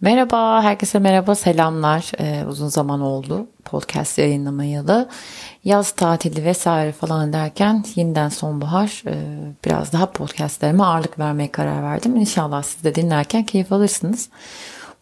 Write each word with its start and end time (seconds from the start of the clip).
Merhaba, 0.00 0.62
herkese 0.62 0.98
merhaba, 0.98 1.34
selamlar. 1.34 2.12
Ee, 2.20 2.44
uzun 2.48 2.68
zaman 2.68 3.00
oldu 3.00 3.46
podcast 3.64 4.18
yayınlamayalı. 4.18 5.08
Yaz 5.64 5.90
tatili 5.90 6.44
vesaire 6.44 6.92
falan 6.92 7.32
derken 7.32 7.84
yeniden 7.94 8.28
sonbahar 8.28 9.02
e, 9.06 9.14
biraz 9.64 9.92
daha 9.92 10.12
podcastlerime 10.12 10.84
ağırlık 10.84 11.18
vermeye 11.18 11.50
karar 11.50 11.82
verdim. 11.82 12.16
İnşallah 12.16 12.62
siz 12.62 12.84
de 12.84 12.94
dinlerken 12.94 13.46
keyif 13.46 13.72
alırsınız. 13.72 14.28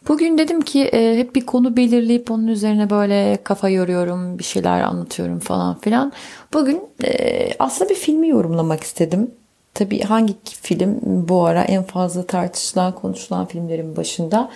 Bugün 0.09 0.39
dedim 0.39 0.61
ki 0.61 0.85
e, 0.85 1.19
hep 1.19 1.35
bir 1.35 1.47
konu 1.47 1.77
belirleyip 1.77 2.31
onun 2.31 2.47
üzerine 2.47 2.91
böyle 2.91 3.39
kafa 3.45 3.69
yoruyorum, 3.69 4.39
bir 4.39 4.45
şeyler 4.45 4.81
anlatıyorum 4.81 5.39
falan 5.39 5.79
filan. 5.79 6.13
Bugün 6.53 6.83
e, 7.05 7.51
aslında 7.59 7.91
bir 7.91 7.95
filmi 7.95 8.29
yorumlamak 8.29 8.83
istedim. 8.83 9.31
Tabii 9.75 10.03
hangi 10.03 10.35
film 10.45 10.99
bu 11.03 11.45
ara 11.45 11.63
en 11.63 11.83
fazla 11.83 12.27
tartışılan, 12.27 12.95
konuşulan 12.95 13.47
filmlerin 13.47 13.97
başında 13.97 14.51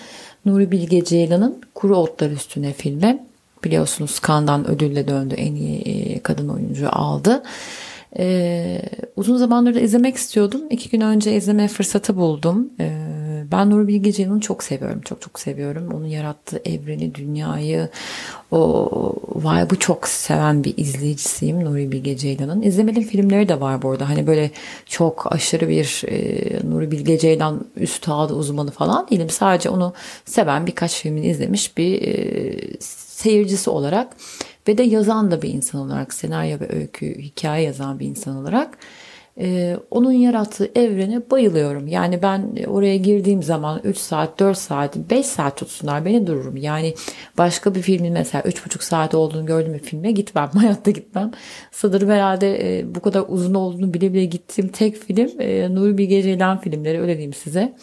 Nuri 0.45 0.71
Bilge 0.71 1.05
Ceylan'ın 1.05 1.61
Kuru 1.75 1.97
Otlar 1.97 2.31
Üstüne 2.31 2.73
filmi. 2.73 3.25
Biliyorsunuz 3.65 4.19
Kandan 4.19 4.71
ödülle 4.71 5.09
döndü 5.09 5.35
en 5.35 5.55
iyi 5.55 5.81
e, 5.81 6.21
kadın 6.21 6.49
oyuncu 6.49 6.89
aldı. 6.93 7.43
Ee, 8.19 8.83
uzun 9.17 9.37
zamandır 9.37 9.75
da 9.75 9.81
izlemek 9.81 10.17
istiyordum. 10.17 10.61
İki 10.71 10.89
gün 10.91 11.01
önce 11.01 11.37
izleme 11.37 11.69
fırsatı 11.69 12.17
buldum. 12.17 12.71
Ee, 12.81 13.10
ben 13.53 13.71
Nuri 13.71 13.89
Bilge 13.89 14.13
Ceylan'ı 14.13 14.41
çok 14.41 14.63
seviyorum. 14.63 15.01
Çok 15.01 15.21
çok 15.23 15.41
seviyorum. 15.41 15.89
Onun 15.95 16.07
yarattığı 16.07 16.63
evreni, 16.65 17.15
dünyayı, 17.15 17.89
o 18.51 19.15
vibe'ı 19.35 19.79
çok 19.79 20.09
seven 20.09 20.65
bir 20.65 20.75
izleyicisiyim 20.77 21.65
Nuri 21.65 21.93
Bilge 21.93 22.17
Ceylan'ın. 22.17 22.63
İzlemediğim 22.63 23.09
filmleri 23.09 23.49
de 23.49 23.61
var 23.61 23.83
bu 23.83 23.91
arada. 23.91 24.09
Hani 24.09 24.27
böyle 24.27 24.51
çok 24.87 25.33
aşırı 25.33 25.69
bir 25.69 26.03
e, 26.09 26.71
Nuri 26.71 26.91
Bilge 26.91 27.19
Ceylan 27.19 27.65
üstadı, 27.77 28.35
uzmanı 28.35 28.71
falan 28.71 29.09
değilim. 29.11 29.31
Sadece 29.31 29.71
onu 29.71 29.95
seven 30.25 30.67
birkaç 30.67 31.03
filmini 31.03 31.27
izlemiş 31.27 31.77
bir 31.77 32.03
e, 32.03 32.81
seyircisi 32.81 33.71
olarak 33.71 34.17
ve 34.69 34.79
de 34.79 34.83
yazan 34.83 35.31
da 35.31 35.43
bir 35.43 35.49
insan 35.49 35.81
olarak, 35.81 36.15
senaryo 36.15 36.61
ve 36.61 36.77
öykü, 36.77 37.19
hikaye 37.19 37.65
yazan 37.65 37.99
bir 37.99 38.07
insan 38.07 38.37
olarak 38.37 38.79
ee, 39.41 39.77
onun 39.91 40.13
yarattığı 40.13 40.71
evrene 40.75 41.31
bayılıyorum. 41.31 41.87
Yani 41.87 42.23
ben 42.23 42.53
oraya 42.67 42.97
girdiğim 42.97 43.43
zaman 43.43 43.81
3 43.85 43.99
saat, 43.99 44.39
4 44.39 44.59
saat, 44.59 44.97
5 44.97 45.27
saat 45.27 45.57
tutsunlar 45.57 46.05
beni 46.05 46.27
dururum. 46.27 46.57
Yani 46.57 46.95
başka 47.39 47.75
bir 47.75 47.83
filmin 47.83 48.13
mesela 48.13 48.43
3,5 48.43 48.85
saat 48.85 49.15
olduğunu 49.15 49.47
gördüğüm 49.47 49.75
bir 49.75 49.79
filme 49.79 50.13
gitmem. 50.13 50.51
Hayatta 50.55 50.91
gitmem. 50.91 51.31
Sanırım 51.73 52.11
herhalde 52.11 52.79
e, 52.79 52.95
bu 52.95 53.01
kadar 53.01 53.25
uzun 53.29 53.55
olduğunu 53.55 53.95
bile 53.95 54.13
bile 54.13 54.25
gittiğim 54.25 54.71
tek 54.71 54.97
film 54.97 55.41
e, 55.41 55.75
Nuri 55.75 55.99
Bilge 55.99 56.23
Ceylan 56.23 56.61
filmleri 56.61 57.01
öyle 57.01 57.13
diyeyim 57.13 57.35
size. 57.35 57.75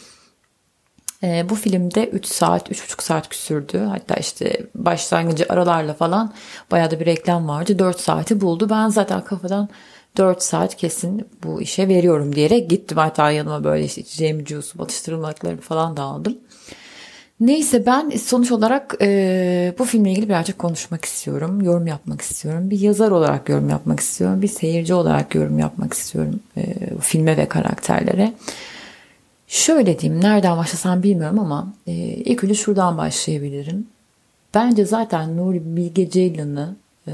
E, 1.23 1.49
bu 1.49 1.55
filmde 1.55 2.07
3 2.07 2.25
saat, 2.25 2.71
3,5 2.71 3.03
saat 3.03 3.29
küsürdü. 3.29 3.77
Hatta 3.77 4.15
işte 4.15 4.61
başlangıcı 4.75 5.45
aralarla 5.49 5.93
falan 5.93 6.33
bayağı 6.71 6.91
da 6.91 6.99
bir 6.99 7.05
reklam 7.05 7.47
vardı. 7.47 7.79
4 7.79 7.99
saati 7.99 8.41
buldu. 8.41 8.69
Ben 8.69 8.89
zaten 8.89 9.23
kafadan 9.23 9.69
4 10.17 10.43
saat 10.43 10.75
kesin 10.75 11.27
bu 11.43 11.61
işe 11.61 11.87
veriyorum 11.87 12.35
diyerek 12.35 12.69
gittim. 12.69 12.97
Hatta 12.97 13.31
yanıma 13.31 13.63
böyle 13.63 13.85
işte 13.85 14.01
içeceğim 14.01 14.47
juice, 14.47 14.67
atıştırmalıklarımı 14.79 15.61
falan 15.61 15.97
da 15.97 16.03
aldım. 16.03 16.37
Neyse 17.39 17.85
ben 17.85 18.09
sonuç 18.09 18.51
olarak 18.51 18.95
e, 19.01 19.75
bu 19.79 19.85
filmle 19.85 20.11
ilgili 20.11 20.29
birazcık 20.29 20.59
konuşmak 20.59 21.05
istiyorum. 21.05 21.61
Yorum 21.61 21.87
yapmak 21.87 22.21
istiyorum. 22.21 22.69
Bir 22.69 22.79
yazar 22.79 23.11
olarak 23.11 23.49
yorum 23.49 23.69
yapmak 23.69 23.99
istiyorum. 23.99 24.41
Bir 24.41 24.47
seyirci 24.47 24.93
olarak 24.93 25.35
yorum 25.35 25.59
yapmak 25.59 25.93
istiyorum 25.93 26.39
e, 26.57 26.63
filme 27.01 27.37
ve 27.37 27.47
karakterlere. 27.47 28.33
Şöyle 29.47 29.99
diyeyim 29.99 30.23
nereden 30.23 30.57
başlasam 30.57 31.03
bilmiyorum 31.03 31.39
ama 31.39 31.73
e, 31.87 31.91
ilk 31.93 32.43
önce 32.43 32.55
şuradan 32.55 32.97
başlayabilirim. 32.97 33.87
Bence 34.53 34.85
zaten 34.85 35.37
Nuri 35.37 35.75
Bilge 35.75 36.09
Ceylan'ı 36.09 36.75
e, 37.07 37.13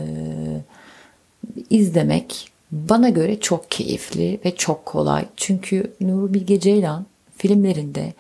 izlemek 1.70 2.53
bana 2.74 3.10
göre 3.10 3.40
çok 3.40 3.72
keyifli 3.72 4.40
ve 4.46 4.56
çok 4.56 4.86
kolay. 4.86 5.26
Çünkü 5.38 5.94
Nuri 6.02 6.34
Bilge 6.34 6.60
Ceylan 6.60 7.06
filmlerinde 7.38 8.14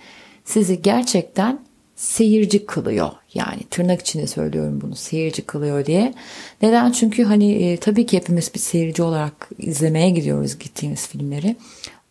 sizi 0.45 0.81
gerçekten 0.81 1.59
seyirci 1.95 2.65
kılıyor. 2.65 3.11
Yani 3.33 3.59
tırnak 3.71 4.01
içinde 4.01 4.27
söylüyorum 4.27 4.81
bunu 4.81 4.95
seyirci 4.95 5.41
kılıyor 5.41 5.85
diye. 5.85 6.13
Neden? 6.61 6.91
Çünkü 6.91 7.23
hani 7.23 7.51
e, 7.53 7.77
tabii 7.77 8.05
ki 8.05 8.17
hepimiz 8.17 8.53
bir 8.53 8.59
seyirci 8.59 9.03
olarak 9.03 9.49
izlemeye 9.59 10.09
gidiyoruz 10.09 10.59
gittiğimiz 10.59 11.07
filmleri. 11.07 11.55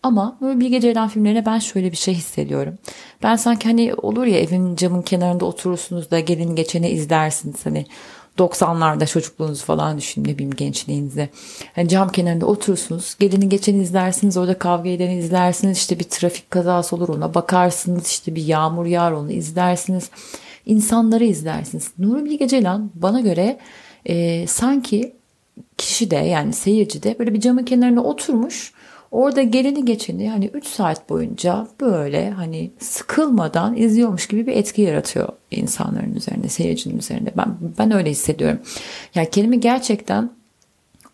Ama 0.02 0.38
böyle 0.40 0.60
Bilge 0.60 0.80
Ceylan 0.80 1.08
filmlerine 1.08 1.46
ben 1.46 1.58
şöyle 1.58 1.92
bir 1.92 1.96
şey 1.96 2.14
hissediyorum. 2.14 2.78
Ben 3.22 3.36
sanki 3.36 3.68
hani 3.68 3.94
olur 3.94 4.26
ya 4.26 4.38
evin 4.38 4.76
camın 4.76 5.02
kenarında 5.02 5.44
oturursunuz 5.44 6.10
da 6.10 6.20
gelin 6.20 6.56
geçeni 6.56 6.88
izlersiniz. 6.88 7.66
Hani 7.66 7.86
90'larda 8.38 9.06
çocukluğunuzu 9.06 9.64
falan 9.64 9.98
düşünün 9.98 10.28
ne 10.28 10.34
bileyim 10.34 10.54
gençliğinizde. 10.54 11.28
Yani 11.76 11.88
cam 11.88 12.08
kenarında 12.08 12.46
oturursunuz. 12.46 13.16
Gelini 13.18 13.48
geçeni 13.48 13.82
izlersiniz. 13.82 14.36
Orada 14.36 14.58
kavga 14.58 14.90
edeni 14.90 15.18
izlersiniz. 15.18 15.78
işte 15.78 15.98
bir 15.98 16.04
trafik 16.04 16.50
kazası 16.50 16.96
olur 16.96 17.08
ona 17.08 17.34
bakarsınız. 17.34 18.06
işte 18.06 18.34
bir 18.34 18.44
yağmur 18.44 18.86
yağar 18.86 19.12
onu 19.12 19.32
izlersiniz. 19.32 20.10
İnsanları 20.66 21.24
izlersiniz. 21.24 21.90
Nuri 21.98 22.24
Bilge 22.24 22.48
Ceylan 22.48 22.90
bana 22.94 23.20
göre 23.20 23.58
e, 24.06 24.46
sanki 24.46 25.12
kişi 25.78 26.10
de 26.10 26.16
yani 26.16 26.52
seyirci 26.52 27.02
de 27.02 27.16
böyle 27.18 27.34
bir 27.34 27.40
camın 27.40 27.64
kenarına 27.64 28.02
oturmuş 28.02 28.72
Orada 29.12 29.42
geleni 29.42 29.84
geçeni 29.84 30.30
hani 30.30 30.46
3 30.46 30.66
saat 30.66 31.10
boyunca 31.10 31.68
böyle 31.80 32.30
hani 32.30 32.70
sıkılmadan 32.78 33.76
izliyormuş 33.76 34.26
gibi 34.26 34.46
bir 34.46 34.52
etki 34.52 34.82
yaratıyor 34.82 35.28
insanların 35.50 36.14
üzerinde, 36.14 36.48
seyircinin 36.48 36.98
üzerinde. 36.98 37.32
Ben 37.36 37.56
ben 37.78 37.90
öyle 37.90 38.10
hissediyorum. 38.10 38.58
Yani 39.14 39.30
kelime 39.30 39.56
gerçekten 39.56 40.30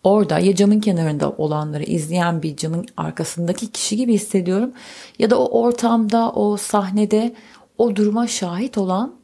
orada 0.03 0.39
ya 0.39 0.55
camın 0.55 0.79
kenarında 0.79 1.31
olanları 1.31 1.83
izleyen 1.83 2.41
bir 2.41 2.55
camın 2.55 2.85
arkasındaki 2.97 3.67
kişi 3.67 3.97
gibi 3.97 4.13
hissediyorum 4.13 4.71
ya 5.19 5.29
da 5.29 5.39
o 5.39 5.61
ortamda, 5.61 6.31
o 6.31 6.57
sahnede 6.57 7.33
o 7.77 7.95
duruma 7.95 8.27
şahit 8.27 8.77
olan 8.77 9.15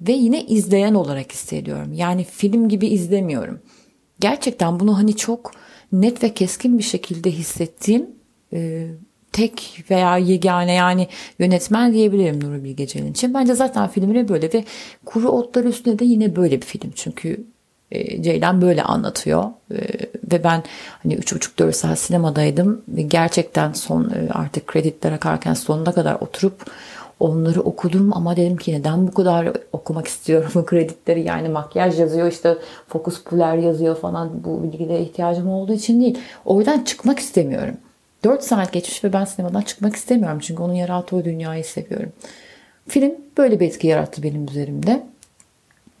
ve 0.00 0.12
yine 0.12 0.44
izleyen 0.44 0.94
olarak 0.94 1.32
hissediyorum. 1.32 1.92
Yani 1.92 2.24
film 2.24 2.68
gibi 2.68 2.86
izlemiyorum. 2.86 3.60
Gerçekten 4.20 4.80
bunu 4.80 4.98
hani 4.98 5.16
çok 5.16 5.52
net 5.92 6.22
ve 6.22 6.34
keskin 6.34 6.78
bir 6.78 6.82
şekilde 6.82 7.30
hissettiğim 7.30 8.21
e, 8.52 8.88
tek 9.32 9.84
veya 9.90 10.16
yegane 10.18 10.72
yani 10.72 11.08
yönetmen 11.38 11.92
diyebilirim 11.92 12.44
Nuri 12.44 12.64
Bilge 12.64 12.86
Ceylan 12.86 13.10
için. 13.10 13.34
Bence 13.34 13.54
zaten 13.54 13.88
filmine 13.88 14.28
böyle 14.28 14.52
ve 14.52 14.64
Kuru 15.04 15.28
Otlar 15.28 15.64
Üstüne 15.64 15.98
de 15.98 16.04
yine 16.04 16.36
böyle 16.36 16.60
bir 16.60 16.66
film. 16.66 16.92
Çünkü 16.94 17.44
e, 17.90 18.22
Ceylan 18.22 18.62
böyle 18.62 18.82
anlatıyor 18.82 19.44
e, 19.70 19.76
ve 20.32 20.44
ben 20.44 20.62
hani 21.02 21.14
3,5-4 21.14 21.72
saat 21.72 21.98
sinemadaydım 21.98 22.82
ve 22.88 23.02
gerçekten 23.02 23.72
son 23.72 24.12
artık 24.30 24.66
kreditler 24.66 25.12
akarken 25.12 25.54
sonuna 25.54 25.92
kadar 25.92 26.14
oturup 26.14 26.66
onları 27.20 27.60
okudum 27.60 28.12
ama 28.16 28.36
dedim 28.36 28.56
ki 28.56 28.72
neden 28.72 29.06
bu 29.06 29.14
kadar 29.14 29.48
okumak 29.72 30.06
istiyorum 30.06 30.50
bu 30.54 30.66
kreditleri 30.66 31.22
yani 31.22 31.48
makyaj 31.48 32.00
yazıyor 32.00 32.28
işte 32.28 32.58
fokus 32.88 33.22
puler 33.22 33.56
yazıyor 33.56 33.96
falan 33.96 34.44
bu 34.44 34.62
bilgilere 34.62 35.00
ihtiyacım 35.00 35.48
olduğu 35.48 35.72
için 35.72 36.00
değil. 36.00 36.18
Oradan 36.44 36.84
çıkmak 36.84 37.18
istemiyorum. 37.18 37.74
4 38.24 38.44
saat 38.44 38.72
geçmiş 38.72 39.04
ve 39.04 39.12
ben 39.12 39.24
sinemadan 39.24 39.62
çıkmak 39.62 39.96
istemiyorum. 39.96 40.38
Çünkü 40.42 40.62
onun 40.62 40.74
yarattığı 40.74 41.24
dünyayı 41.24 41.64
seviyorum. 41.64 42.12
Film 42.88 43.12
böyle 43.38 43.60
bir 43.60 43.66
etki 43.66 43.86
yarattı 43.86 44.22
benim 44.22 44.48
üzerimde. 44.48 45.02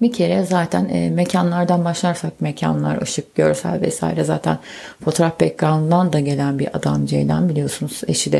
Bir 0.02 0.12
kere 0.12 0.44
zaten 0.44 0.88
e, 0.88 1.10
mekanlardan 1.10 1.84
başlarsak 1.84 2.40
mekanlar, 2.40 3.02
ışık, 3.02 3.34
görsel 3.34 3.80
vesaire 3.80 4.24
zaten 4.24 4.58
fotoğraf 5.04 5.40
background'dan 5.40 6.12
da 6.12 6.20
gelen 6.20 6.58
bir 6.58 6.76
adam 6.76 7.06
Ceylan 7.06 7.48
biliyorsunuz. 7.48 8.00
Eşi 8.08 8.32
de 8.32 8.38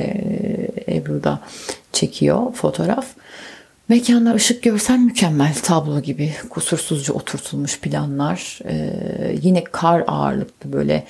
e, 0.87 0.97
Ebru 0.97 1.25
da 1.25 1.41
çekiyor 1.93 2.53
fotoğraf. 2.53 3.07
Mekanlar, 3.89 4.35
ışık, 4.35 4.63
görsel 4.63 4.99
mükemmel 4.99 5.55
tablo 5.63 6.01
gibi 6.01 6.33
kusursuzca 6.51 7.15
oturtulmuş 7.15 7.81
planlar. 7.81 8.59
E, 8.65 8.93
yine 9.43 9.65
kar 9.65 10.05
ağırlıklı 10.07 10.73
böyle 10.73 11.05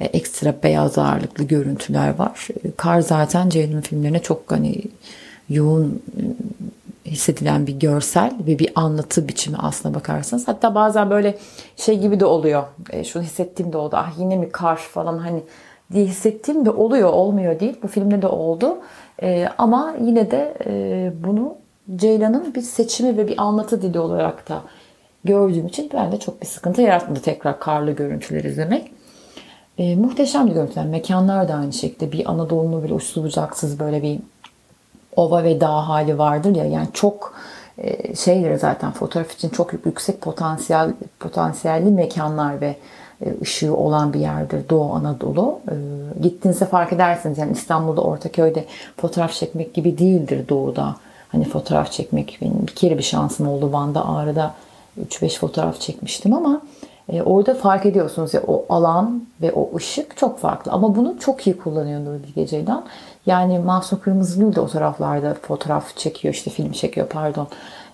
ekstra 0.00 0.54
beyaz 0.62 0.98
ağırlıklı 0.98 1.44
görüntüler 1.44 2.18
var. 2.18 2.48
E, 2.64 2.70
kar 2.76 3.00
zaten 3.00 3.48
Ceylan'ın 3.48 3.80
filmlerine 3.80 4.18
çok 4.18 4.52
hani 4.52 4.82
yoğun 5.50 6.02
e, 7.06 7.10
hissedilen 7.10 7.66
bir 7.66 7.72
görsel 7.72 8.32
ve 8.46 8.58
bir 8.58 8.72
anlatı 8.74 9.28
biçimi 9.28 9.56
aslına 9.56 9.94
bakarsanız. 9.94 10.48
Hatta 10.48 10.74
bazen 10.74 11.10
böyle 11.10 11.38
şey 11.76 11.98
gibi 11.98 12.20
de 12.20 12.24
oluyor. 12.24 12.64
E, 12.90 13.04
şunu 13.04 13.22
hissettiğim 13.22 13.72
de 13.72 13.76
oldu. 13.76 13.96
Ah 13.96 14.18
yine 14.18 14.36
mi 14.36 14.48
kar 14.52 14.76
falan 14.76 15.18
hani 15.18 15.42
diye 15.92 16.06
hissettiğim 16.06 16.64
de 16.64 16.70
oluyor 16.70 17.08
olmuyor 17.08 17.60
değil. 17.60 17.76
Bu 17.82 17.88
filmde 17.88 18.22
de 18.22 18.26
oldu. 18.26 18.78
E, 19.22 19.48
ama 19.58 19.94
yine 20.00 20.30
de 20.30 20.54
e, 20.66 21.12
bunu 21.24 21.54
Ceylan'ın 21.96 22.54
bir 22.54 22.60
seçimi 22.60 23.16
ve 23.16 23.28
bir 23.28 23.42
anlatı 23.42 23.82
dili 23.82 23.98
olarak 23.98 24.48
da 24.48 24.62
gördüğüm 25.24 25.66
için 25.66 25.90
ben 25.94 26.12
de 26.12 26.18
çok 26.18 26.40
bir 26.40 26.46
sıkıntı 26.46 26.82
yaratmadı 26.82 27.20
tekrar 27.20 27.60
karlı 27.60 27.90
görüntüler 27.90 28.44
izlemek. 28.44 28.93
E, 29.78 29.96
muhteşem 29.96 30.46
bir 30.46 30.52
görüntüler. 30.52 30.86
Mekanlar 30.86 31.48
da 31.48 31.54
aynı 31.54 31.72
şekilde. 31.72 32.12
Bir 32.12 32.30
Anadolu'nun 32.30 32.82
böyle 32.82 32.94
uçsuz 32.94 33.24
bucaksız 33.24 33.80
böyle 33.80 34.02
bir 34.02 34.18
ova 35.16 35.44
ve 35.44 35.60
dağ 35.60 35.88
hali 35.88 36.18
vardır 36.18 36.56
ya. 36.56 36.64
Yani 36.64 36.88
çok 36.92 37.34
e, 37.78 38.16
şeyleri 38.16 38.58
zaten 38.58 38.92
fotoğraf 38.92 39.34
için 39.34 39.48
çok 39.48 39.72
yüksek 39.72 40.20
potansiyel 40.20 40.92
potansiyelli 41.20 41.90
mekanlar 41.90 42.60
ve 42.60 42.76
e, 43.26 43.34
ışığı 43.42 43.76
olan 43.76 44.12
bir 44.12 44.20
yerdir 44.20 44.68
Doğu 44.70 44.92
Anadolu. 44.92 45.58
E, 45.68 45.74
gittiğinizde 46.22 46.64
fark 46.64 46.92
edersiniz 46.92 47.38
yani 47.38 47.52
İstanbul'da 47.52 48.00
Ortaköy'de 48.00 48.64
fotoğraf 48.96 49.32
çekmek 49.32 49.74
gibi 49.74 49.98
değildir 49.98 50.48
Doğu'da. 50.48 50.96
Hani 51.28 51.44
fotoğraf 51.44 51.92
çekmek 51.92 52.38
bir 52.40 52.74
kere 52.74 52.98
bir 52.98 53.02
şansım 53.02 53.48
oldu 53.48 53.72
Van'da 53.72 54.08
Ağrı'da 54.08 54.54
3-5 55.06 55.38
fotoğraf 55.38 55.80
çekmiştim 55.80 56.34
ama 56.34 56.62
e, 57.08 57.22
orada 57.22 57.54
fark 57.54 57.86
ediyorsunuz 57.86 58.34
ya 58.34 58.42
o 58.46 58.66
alan 58.68 59.26
ve 59.42 59.52
o 59.52 59.76
ışık 59.76 60.16
çok 60.16 60.38
farklı. 60.38 60.72
Ama 60.72 60.96
bunu 60.96 61.18
çok 61.18 61.46
iyi 61.46 61.56
kullanıyor 61.56 62.04
Nuri 62.04 62.22
Bilge 62.22 62.46
Ceylan. 62.46 62.84
Yani 63.26 63.58
Mahsun 63.58 63.96
Kırmızıgül 63.96 64.54
de 64.54 64.60
o 64.60 64.66
taraflarda 64.66 65.34
fotoğraf 65.34 65.96
çekiyor 65.96 66.34
işte 66.34 66.50
film 66.50 66.72
çekiyor 66.72 67.06
pardon. 67.08 67.48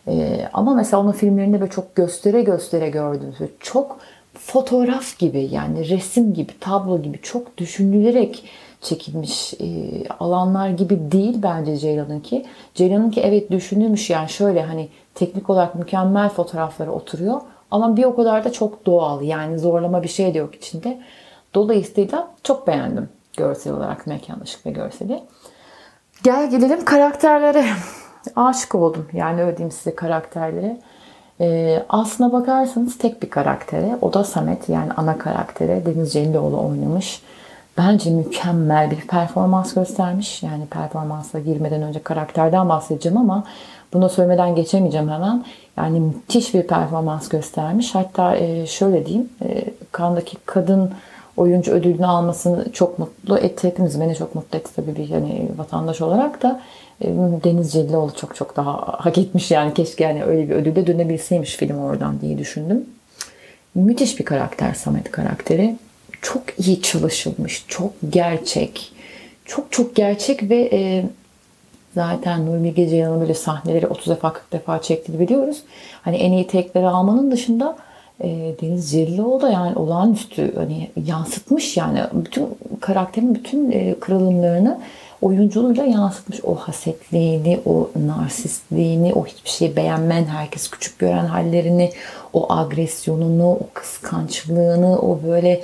E, 0.08 0.46
ama 0.52 0.74
mesela 0.74 1.02
onun 1.02 1.12
filmlerinde 1.12 1.60
böyle 1.60 1.70
çok 1.70 1.94
göstere 1.94 2.42
göstere 2.42 2.90
gördüğünüz 2.90 3.36
çok 3.60 3.98
fotoğraf 4.34 5.18
gibi 5.18 5.48
yani 5.52 5.88
resim 5.88 6.34
gibi 6.34 6.52
tablo 6.60 7.02
gibi 7.02 7.20
çok 7.22 7.58
düşünülerek 7.58 8.44
çekilmiş 8.80 9.54
e, 9.54 9.68
alanlar 10.20 10.68
gibi 10.68 11.12
değil 11.12 11.38
bence 11.42 11.76
Ceylan'ınki. 11.76 12.46
Ceylan'ınki 12.74 13.20
evet 13.20 13.50
düşünülmüş 13.50 14.10
yani 14.10 14.28
şöyle 14.28 14.62
hani 14.62 14.88
teknik 15.14 15.50
olarak 15.50 15.74
mükemmel 15.74 16.28
fotoğraflara 16.28 16.90
oturuyor 16.90 17.40
ama 17.70 17.96
bir 17.96 18.04
o 18.04 18.16
kadar 18.16 18.44
da 18.44 18.52
çok 18.52 18.86
doğal 18.86 19.22
yani 19.22 19.58
zorlama 19.58 20.02
bir 20.02 20.08
şey 20.08 20.34
de 20.34 20.38
yok 20.38 20.54
içinde. 20.54 21.00
Dolayısıyla 21.54 22.28
çok 22.42 22.66
beğendim 22.66 23.08
görsel 23.36 23.72
olarak 23.72 24.06
mekan 24.06 24.40
ışık 24.40 24.66
ve 24.66 24.70
görseli. 24.70 25.22
Gel 26.22 26.50
gelelim 26.50 26.84
karakterlere. 26.84 27.64
Aşık 28.36 28.74
oldum 28.74 29.08
yani 29.12 29.42
öyle 29.42 29.70
size 29.70 29.94
karakterlere. 29.94 30.80
Ee, 31.40 31.82
aslına 31.88 32.32
bakarsanız 32.32 32.98
tek 32.98 33.22
bir 33.22 33.30
karaktere. 33.30 33.98
O 34.02 34.12
da 34.12 34.24
Samet 34.24 34.68
yani 34.68 34.92
ana 34.96 35.18
karaktere. 35.18 35.86
Deniz 35.86 36.12
Cellioğlu 36.12 36.66
oynamış. 36.66 37.22
Bence 37.78 38.10
mükemmel 38.10 38.90
bir 38.90 39.00
performans 39.00 39.74
göstermiş. 39.74 40.42
Yani 40.42 40.66
performansa 40.66 41.38
girmeden 41.38 41.82
önce 41.82 42.02
karakterden 42.02 42.68
bahsedeceğim 42.68 43.18
ama 43.18 43.44
bunu 43.92 44.08
söylemeden 44.08 44.54
geçemeyeceğim 44.54 45.10
hemen. 45.10 45.44
Yani 45.76 46.00
müthiş 46.00 46.54
bir 46.54 46.62
performans 46.62 47.28
göstermiş. 47.28 47.94
Hatta 47.94 48.36
e, 48.36 48.66
şöyle 48.66 49.06
diyeyim. 49.06 49.28
E, 49.44 49.64
Kandaki 49.92 50.36
kadın 50.46 50.90
oyuncu 51.36 51.72
ödülünü 51.72 52.06
almasını 52.06 52.72
çok 52.72 52.98
mutlu 52.98 53.38
etti. 53.38 53.68
Hepimiz 53.68 54.00
beni 54.00 54.16
çok 54.16 54.34
mutlu 54.34 54.58
etti 54.58 54.70
tabii 54.76 54.96
bir 54.96 55.08
yani 55.08 55.48
vatandaş 55.56 56.00
olarak 56.00 56.42
da. 56.42 56.60
E, 57.04 57.08
Deniz 57.44 57.72
Cellioğlu 57.72 58.14
çok 58.16 58.36
çok 58.36 58.56
daha 58.56 58.72
hak 58.76 59.18
etmiş 59.18 59.50
yani 59.50 59.74
keşke 59.74 60.04
yani 60.04 60.24
öyle 60.24 60.50
bir 60.50 60.54
ödülde 60.54 60.86
dönebilseymiş 60.86 61.56
film 61.56 61.78
oradan 61.78 62.20
diye 62.20 62.38
düşündüm. 62.38 62.84
Müthiş 63.74 64.18
bir 64.18 64.24
karakter 64.24 64.74
Samet 64.74 65.10
karakteri. 65.10 65.76
Çok 66.22 66.42
iyi 66.58 66.82
çalışılmış, 66.82 67.64
çok 67.68 67.92
gerçek. 68.10 68.92
Çok 69.44 69.72
çok 69.72 69.96
gerçek 69.96 70.50
ve 70.50 71.04
zaten 71.94 72.46
Nuri 72.46 72.64
Bilge 72.64 72.88
Ceylan'ın 72.88 73.20
böyle 73.20 73.34
sahneleri 73.34 73.86
30 73.86 74.06
defa 74.06 74.32
40 74.32 74.52
defa 74.52 74.82
çektiğini 74.82 75.20
biliyoruz. 75.20 75.62
Hani 76.02 76.16
en 76.16 76.32
iyi 76.32 76.46
tekleri 76.46 76.86
almanın 76.86 77.30
dışında 77.30 77.76
e, 78.20 78.28
Deniz 78.62 78.90
Cellioğlu 78.90 79.40
da 79.40 79.50
yani 79.50 79.76
olağanüstü 79.76 80.54
hani 80.56 80.90
yansıtmış 81.06 81.76
yani 81.76 82.00
bütün 82.12 82.46
karakterin 82.80 83.34
bütün 83.34 83.70
e, 83.70 83.94
kırılımlarını 84.00 84.80
oyunculuğuyla 85.22 85.84
yansıtmış 85.84 86.44
o 86.44 86.54
hasetliğini, 86.54 87.60
o 87.66 87.90
narsistliğini, 88.06 89.14
o 89.14 89.26
hiçbir 89.26 89.50
şeyi 89.50 89.76
beğenmen, 89.76 90.24
herkes 90.24 90.70
küçük 90.70 90.98
gören 90.98 91.26
hallerini, 91.26 91.92
o 92.32 92.52
agresyonunu, 92.52 93.50
o 93.50 93.66
kıskançlığını, 93.74 94.98
o 94.98 95.20
böyle 95.26 95.62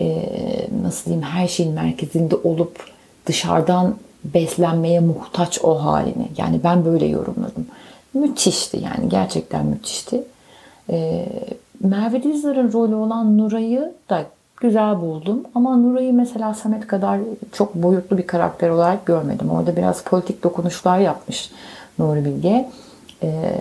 e, 0.00 0.28
nasıl 0.82 1.04
diyeyim 1.04 1.26
her 1.26 1.48
şeyin 1.48 1.72
merkezinde 1.72 2.36
olup 2.36 2.76
dışarıdan 3.26 3.96
beslenmeye 4.24 5.00
muhtaç 5.00 5.64
o 5.64 5.84
halini. 5.84 6.28
Yani 6.36 6.60
ben 6.64 6.84
böyle 6.84 7.06
yorumladım. 7.06 7.66
Müthişti 8.14 8.76
yani 8.76 9.08
gerçekten 9.08 9.66
müthişti. 9.66 10.24
E, 10.90 11.26
Merve 11.80 12.22
Dizdar'ın 12.22 12.72
rolü 12.72 12.94
olan 12.94 13.38
Nuray'ı 13.38 13.94
da 14.10 14.24
güzel 14.56 15.00
buldum. 15.00 15.40
Ama 15.54 15.76
Nuray'ı 15.76 16.12
mesela 16.12 16.54
Samet 16.54 16.86
kadar 16.86 17.20
çok 17.52 17.74
boyutlu 17.74 18.18
bir 18.18 18.26
karakter 18.26 18.70
olarak 18.70 19.06
görmedim. 19.06 19.50
Orada 19.50 19.76
biraz 19.76 20.02
politik 20.02 20.42
dokunuşlar 20.42 20.98
yapmış 20.98 21.50
Nuri 21.98 22.24
Bilge. 22.24 22.68
Ee, 23.22 23.54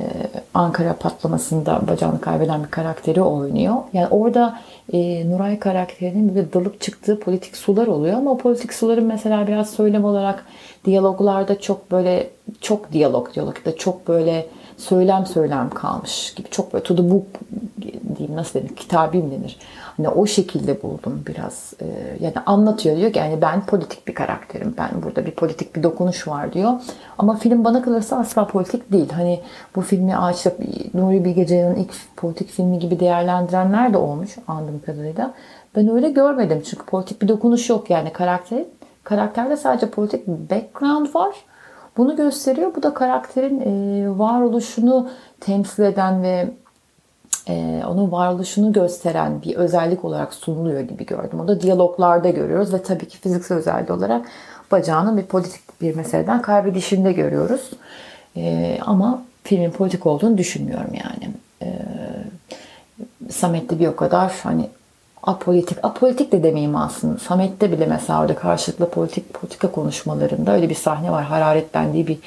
Ankara 0.54 0.94
patlamasında 0.94 1.82
bacağını 1.88 2.22
kaybeden 2.22 2.64
bir 2.64 2.70
karakteri 2.70 3.22
oynuyor. 3.22 3.76
Yani 3.94 4.08
orada 4.08 4.60
e, 4.94 5.30
Nuray 5.30 5.60
karakterinin 5.60 6.36
bir 6.36 6.54
dalıp 6.54 6.82
çıktığı 6.82 7.20
politik 7.20 7.58
sular 7.58 7.88
oluyor 7.88 8.18
ama 8.18 8.32
o 8.32 8.38
politik 8.38 8.74
suların 8.74 9.06
mesela 9.06 9.48
biraz 9.48 9.70
söylem 9.70 10.06
olarak 10.06 10.46
diyaloglarda 10.86 11.60
çok 11.60 11.92
böyle 11.92 12.30
çok 12.62 12.92
diyalog 12.92 13.34
diyalogda 13.34 13.76
çok 13.76 14.08
böyle 14.08 14.46
söylem 14.82 15.26
söylem 15.26 15.70
kalmış 15.70 16.34
gibi 16.34 16.50
çok 16.50 16.74
böyle 16.74 16.84
to 16.84 16.96
the 16.96 17.12
book 17.12 17.26
diyeyim 18.18 18.36
nasıl 18.36 18.60
denir 18.60 18.76
kitabi 18.76 19.18
mi 19.18 19.32
denir 19.32 19.58
Hani 19.98 20.10
o 20.10 20.26
şekilde 20.26 20.84
buldum 20.84 21.24
biraz. 21.28 21.74
E, 21.82 21.86
yani 22.20 22.34
anlatıyor 22.46 22.98
diyor 22.98 23.14
ki 23.14 23.20
yani 23.20 23.42
ben 23.42 23.66
politik 23.66 24.08
bir 24.08 24.16
karakterim. 24.16 24.76
Ben 24.78 24.90
burada 25.04 25.26
bir 25.26 25.32
politik 25.32 25.76
bir 25.76 25.84
dokunuş 25.84 26.28
var 26.28 26.54
diyor. 26.54 26.72
Ama 27.18 27.36
film 27.36 27.64
bana 27.64 27.82
kalırsa 27.82 28.18
asla 28.18 28.48
politik 28.48 28.92
değil. 28.92 29.10
Hani 29.10 29.40
bu 29.76 29.82
filmi 29.82 30.18
açıp 30.18 30.60
Nuri 30.94 31.26
Bilge 31.26 31.46
Ceylan'ın 31.46 31.76
ilk 31.76 31.94
politik 32.18 32.50
filmi 32.50 32.80
gibi 32.80 33.00
değerlendirenler 33.00 33.94
de 33.94 33.98
olmuş 33.98 34.30
anladığım 34.48 34.82
kadarıyla. 34.86 35.34
Ben 35.76 35.90
öyle 35.90 36.10
görmedim 36.10 36.62
çünkü 36.70 36.86
politik 36.86 37.22
bir 37.22 37.28
dokunuş 37.28 37.70
yok 37.70 37.90
yani 37.90 38.14
karakter. 38.14 38.64
Karakterde 39.04 39.58
sadece 39.58 39.90
politik 39.90 40.28
background 40.28 41.16
var. 41.16 41.36
Bunu 41.98 42.16
gösteriyor. 42.16 42.76
Bu 42.76 42.84
da 42.84 42.94
karakterin 42.94 43.62
e, 43.62 44.20
varoluşunu 44.20 45.10
temsil 45.40 45.84
eden 45.84 46.24
ve 46.24 46.50
e, 47.48 47.84
onun 47.88 48.12
varoluşunu 48.12 48.74
gösteren 48.74 49.42
bir 49.42 49.56
özellik 49.56 50.06
olarak 50.06 50.34
sunuluyor 50.34 50.82
gibi 50.82 51.06
gördüm. 51.06 51.40
O 51.40 51.48
da 51.48 51.62
diyaloglarda 51.62 52.30
görüyoruz 52.30 52.74
ve 52.74 52.84
tabii 52.84 53.08
ki 53.08 53.18
fiziksel 53.18 53.58
özelliği 53.58 53.92
olarak 53.92 54.26
bacağının 54.72 55.18
bir 55.18 55.24
politik 55.24 55.82
bir 55.82 55.96
meseleden 55.96 56.42
kaybedişinde 56.42 57.12
görüyoruz. 57.12 57.70
E, 58.38 58.78
ama 58.82 59.24
filmin 59.44 59.72
politik 59.72 60.06
olduğunu 60.06 60.38
düşünmüyorum 60.38 60.94
yani. 60.94 61.34
E, 61.62 61.68
Samet'te 63.30 63.80
bir 63.80 63.88
o 63.88 63.96
kadar 63.96 64.34
hani 64.44 64.70
apolitik, 65.24 65.78
apolitik 65.84 66.32
de 66.32 66.44
demeyeyim 66.44 66.76
aslında. 66.76 67.20
Samet'te 67.20 67.72
bile 67.72 67.86
mesela 67.86 68.22
orada 68.22 68.36
karşılıklı 68.36 68.90
politik 68.90 69.34
politika 69.34 69.72
konuşmalarında 69.72 70.54
öyle 70.54 70.70
bir 70.70 70.76
sahne 70.76 71.12
var. 71.12 71.24
Hararet 71.24 71.74
dendiği 71.74 72.08
bir 72.08 72.18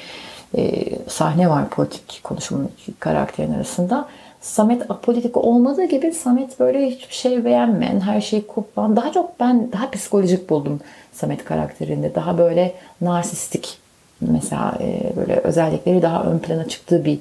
e, 0.57 0.83
sahne 1.07 1.49
var 1.49 1.69
politik 1.69 2.21
konuşmanın 2.23 2.69
karakterin 2.99 3.53
arasında. 3.53 4.07
Samet 4.41 4.91
apolitik 4.91 5.37
olmadığı 5.37 5.83
gibi 5.83 6.11
Samet 6.11 6.59
böyle 6.59 6.87
hiçbir 6.87 7.13
şey 7.13 7.45
beğenmeyen, 7.45 7.99
her 7.99 8.21
şeyi 8.21 8.47
kullan. 8.47 8.95
Daha 8.95 9.11
çok 9.11 9.39
ben 9.39 9.71
daha 9.71 9.91
psikolojik 9.91 10.49
buldum 10.49 10.79
Samet 11.13 11.45
karakterinde. 11.45 12.15
Daha 12.15 12.37
böyle 12.37 12.75
narsistik 13.01 13.77
mesela 14.21 14.77
e, 14.79 15.15
böyle 15.15 15.35
özellikleri 15.35 16.01
daha 16.01 16.23
ön 16.23 16.39
plana 16.39 16.67
çıktığı 16.67 17.05
bir 17.05 17.19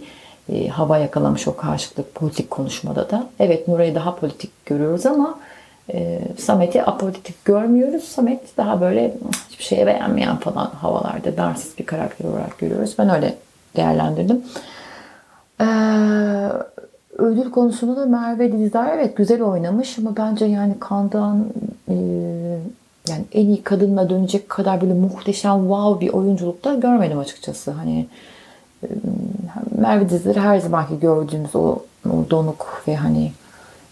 e, 0.52 0.68
hava 0.68 0.98
yakalamış 0.98 1.48
o 1.48 1.56
karşılıklı 1.56 2.04
politik 2.14 2.50
konuşmada 2.50 3.10
da. 3.10 3.26
Evet 3.38 3.68
Nuray'ı 3.68 3.94
daha 3.94 4.16
politik 4.16 4.66
görüyoruz 4.66 5.06
ama 5.06 5.38
e, 5.92 6.20
Samet'i 6.38 6.82
apolitik 6.82 7.44
görmüyoruz. 7.44 8.04
Samet 8.04 8.56
daha 8.56 8.80
böyle 8.80 9.14
hiçbir 9.48 9.64
şeye 9.64 9.86
beğenmeyen 9.86 10.36
falan 10.36 10.66
havalarda 10.66 11.42
narsist 11.42 11.78
bir 11.78 11.86
karakter 11.86 12.28
olarak 12.28 12.58
görüyoruz. 12.58 12.94
Ben 12.98 13.14
öyle 13.14 13.34
değerlendirdim. 13.76 14.42
Eee 15.60 15.66
ödül 17.18 17.50
konusunda 17.50 17.96
da 17.96 18.06
Merve 18.06 18.52
Dizdar 18.52 18.98
evet 18.98 19.16
güzel 19.16 19.42
oynamış 19.42 19.98
ama 19.98 20.16
bence 20.16 20.44
yani 20.44 20.74
Kandan 20.80 21.46
e, 21.88 21.94
yani 23.08 23.24
en 23.32 23.46
iyi 23.46 23.62
kadınla 23.62 24.10
dönecek 24.10 24.48
kadar 24.48 24.80
böyle 24.80 24.94
muhteşem 24.94 25.60
wow 25.60 26.06
bir 26.06 26.12
oyunculukta 26.12 26.74
görmedim 26.74 27.18
açıkçası. 27.18 27.70
Hani 27.70 28.06
e, 28.82 28.88
Merve 29.78 30.08
Dizdar 30.08 30.36
her 30.36 30.58
zamanki 30.58 31.00
gördüğümüz 31.00 31.56
o, 31.56 31.78
o 32.06 32.30
donuk 32.30 32.82
ve 32.88 32.96
hani 32.96 33.32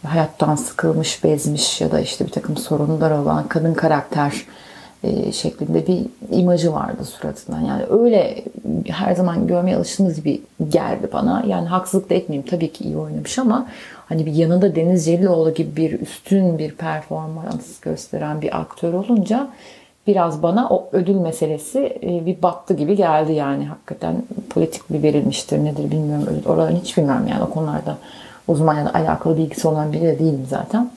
hayattan 0.06 0.54
sıkılmış, 0.54 1.24
bezmiş 1.24 1.80
ya 1.80 1.92
da 1.92 2.00
işte 2.00 2.26
bir 2.26 2.30
takım 2.30 2.56
sorunlar 2.56 3.10
olan 3.10 3.48
kadın 3.48 3.74
karakter 3.74 4.46
e, 5.04 5.32
şeklinde 5.32 5.86
bir 5.86 6.06
imajı 6.30 6.72
vardı 6.72 7.04
suratından. 7.04 7.60
Yani 7.60 7.82
öyle 7.90 8.44
her 8.86 9.14
zaman 9.14 9.46
görmeye 9.46 9.76
alıştığımız 9.76 10.16
gibi 10.16 10.42
geldi 10.68 11.08
bana. 11.12 11.44
Yani 11.46 11.68
haksızlık 11.68 12.10
da 12.10 12.14
etmeyeyim 12.14 12.48
tabii 12.48 12.72
ki 12.72 12.84
iyi 12.84 12.96
oynamış 12.96 13.38
ama 13.38 13.66
hani 14.08 14.26
bir 14.26 14.32
yanında 14.32 14.76
Deniz 14.76 15.04
Celilioğlu 15.04 15.54
gibi 15.54 15.76
bir 15.76 16.00
üstün 16.00 16.58
bir 16.58 16.72
performans 16.72 17.80
gösteren 17.80 18.42
bir 18.42 18.60
aktör 18.60 18.92
olunca 18.92 19.48
biraz 20.06 20.42
bana 20.42 20.68
o 20.68 20.88
ödül 20.92 21.14
meselesi 21.14 21.98
e, 22.02 22.26
bir 22.26 22.42
battı 22.42 22.74
gibi 22.74 22.96
geldi 22.96 23.32
yani 23.32 23.64
hakikaten 23.64 24.22
politik 24.50 24.90
bir 24.90 25.02
verilmiştir 25.02 25.58
nedir 25.58 25.90
bilmiyorum 25.90 26.42
oralarını 26.46 26.78
hiç 26.78 26.96
bilmiyorum 26.96 27.26
yani 27.30 27.42
o 27.42 27.50
konularda 27.50 27.98
uzman 28.48 28.78
ya 28.78 28.84
da 28.84 28.94
alakalı 28.94 29.36
bilgisi 29.36 29.68
olan 29.68 29.92
biri 29.92 30.02
de 30.02 30.18
değilim 30.18 30.46
zaten 30.48 30.90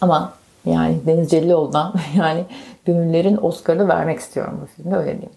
ama 0.00 0.32
yani 0.64 1.00
Deniz 1.06 1.30
Cellioğlu'dan 1.30 1.94
yani 2.16 2.44
gönüllerin 2.84 3.38
Oscar'ını 3.42 3.88
vermek 3.88 4.18
istiyorum 4.18 4.60
bu 4.62 4.66
filmde 4.66 4.96
öyle 4.96 5.12
diyeyim. 5.12 5.30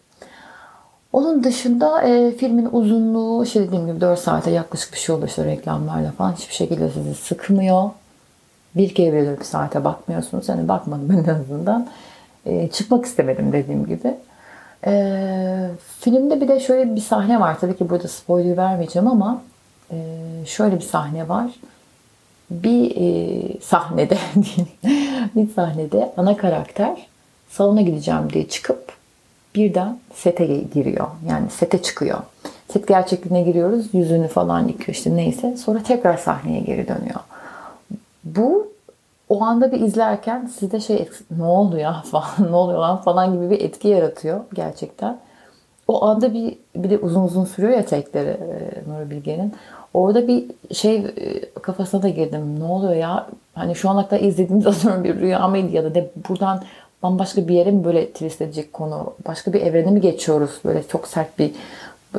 Onun 1.13 1.43
dışında 1.43 2.01
e, 2.01 2.31
filmin 2.31 2.69
uzunluğu 2.71 3.43
işte 3.43 3.67
dediğim 3.67 3.87
gibi 3.87 4.01
4 4.01 4.19
saate 4.19 4.51
yaklaşık 4.51 4.93
bir 4.93 4.97
şey 4.97 5.15
oluyor 5.15 5.29
işte 5.29 5.45
reklamlarla 5.45 6.11
falan 6.11 6.33
hiçbir 6.33 6.53
şekilde 6.53 6.89
sizi 6.89 7.15
sıkmıyor. 7.15 7.89
Bir 8.75 8.95
kere 8.95 9.21
bile 9.21 9.39
bir 9.39 9.43
saate 9.43 9.83
bakmıyorsunuz. 9.83 10.49
Yani 10.49 10.67
bakmadım 10.67 11.11
en 11.11 11.29
azından. 11.29 11.87
E, 12.45 12.67
çıkmak 12.67 13.05
istemedim 13.05 13.51
dediğim 13.51 13.85
gibi. 13.85 14.17
E, 14.85 15.69
filmde 15.99 16.41
bir 16.41 16.47
de 16.47 16.59
şöyle 16.59 16.95
bir 16.95 17.01
sahne 17.01 17.39
var. 17.39 17.59
Tabii 17.59 17.77
ki 17.77 17.89
burada 17.89 18.07
spoiler 18.07 18.57
vermeyeceğim 18.57 19.07
ama 19.07 19.41
e, 19.91 19.97
şöyle 20.45 20.75
bir 20.75 20.81
sahne 20.81 21.29
var. 21.29 21.51
Bir 22.49 22.95
e, 22.95 23.59
sahnede 23.61 24.17
bir 25.35 25.53
sahnede 25.53 26.13
ana 26.17 26.37
karakter 26.37 27.07
salona 27.49 27.81
gideceğim 27.81 28.33
diye 28.33 28.47
çıkıp 28.47 28.93
birden 29.55 29.99
sete 30.13 30.45
giriyor. 30.45 31.07
Yani 31.29 31.49
sete 31.49 31.81
çıkıyor. 31.81 32.19
Set 32.73 32.87
gerçekliğine 32.87 33.43
giriyoruz. 33.43 33.93
Yüzünü 33.93 34.27
falan 34.27 34.67
yıkıyor 34.67 34.95
işte 34.95 35.15
neyse. 35.15 35.57
Sonra 35.57 35.83
tekrar 35.83 36.17
sahneye 36.17 36.59
geri 36.59 36.87
dönüyor. 36.87 37.19
Bu 38.23 38.73
o 39.29 39.43
anda 39.43 39.71
bir 39.71 39.79
izlerken 39.79 40.51
sizde 40.59 40.79
şey 40.79 41.09
ne 41.37 41.43
oluyor 41.43 41.81
ya 41.81 42.03
falan 42.11 42.51
ne 42.51 42.55
oluyor 42.55 42.79
lan 42.79 43.01
falan 43.01 43.33
gibi 43.33 43.49
bir 43.49 43.61
etki 43.61 43.87
yaratıyor 43.87 44.39
gerçekten. 44.53 45.17
O 45.87 46.05
anda 46.05 46.33
bir 46.33 46.57
bir 46.75 46.89
de 46.89 46.97
uzun 46.97 47.23
uzun 47.23 47.45
sürüyor 47.45 47.73
ya 47.73 47.85
tekleri 47.85 48.29
e, 48.29 48.89
Nuri 48.91 49.09
Bilge'nin. 49.09 49.53
Orada 49.93 50.27
bir 50.27 50.45
şey 50.73 50.95
e, 50.95 51.49
kafasına 51.61 52.03
da 52.03 52.09
girdim. 52.09 52.59
Ne 52.59 52.63
oluyor 52.63 52.95
ya? 52.95 53.27
Hani 53.53 53.75
şu 53.75 53.89
ana 53.89 54.07
kadar 54.07 54.21
izlediğimiz 54.21 54.67
atıyorum 54.75 55.03
bir 55.03 55.19
rüya 55.19 55.47
mıydı 55.47 55.75
ya 55.75 55.83
da 55.83 55.95
de 55.95 56.11
buradan 56.29 56.63
bambaşka 57.03 57.47
bir 57.47 57.55
yere 57.55 57.71
mi 57.71 57.83
böyle 57.83 58.07
twist 58.07 58.41
edecek 58.41 58.73
konu? 58.73 59.13
Başka 59.27 59.53
bir 59.53 59.61
evrene 59.61 59.91
mi 59.91 60.01
geçiyoruz? 60.01 60.51
Böyle 60.65 60.83
çok 60.87 61.07
sert 61.07 61.39
bir 61.39 61.51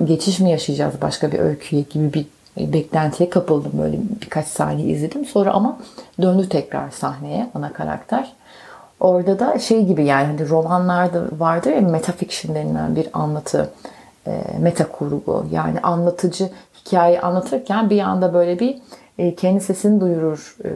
geçiş 0.05 0.41
mi 0.41 0.51
yaşayacağız 0.51 0.95
başka 1.03 1.33
bir 1.33 1.39
öyküye 1.39 1.83
gibi 1.91 2.15
bir 2.15 2.27
beklentiye 2.73 3.31
kapıldım. 3.31 3.73
Böyle 3.83 3.99
birkaç 4.23 4.47
saniye 4.47 4.89
izledim. 4.89 5.25
Sonra 5.25 5.53
ama 5.53 5.79
döndü 6.23 6.49
tekrar 6.49 6.91
sahneye 6.91 7.51
ana 7.55 7.73
karakter. 7.73 8.33
Orada 9.01 9.39
da 9.39 9.59
şey 9.59 9.85
gibi 9.85 10.05
yani 10.05 10.27
hani 10.27 10.49
romanlarda 10.49 11.23
vardır 11.39 11.71
ya 11.71 11.81
metafiction 11.81 12.55
denilen 12.55 12.97
bir 12.97 13.09
anlatı, 13.13 13.71
e, 14.27 14.43
meta 14.59 14.89
kurgu. 14.89 15.47
Yani 15.51 15.81
anlatıcı 15.81 16.51
hikayeyi 16.85 17.21
anlatırken 17.21 17.91
bir 17.91 18.01
anda 18.01 18.35
böyle 18.35 18.59
bir 18.59 18.79
e, 19.19 19.35
kendi 19.35 19.61
sesini 19.61 20.01
duyurur 20.01 20.57
e, 20.65 20.71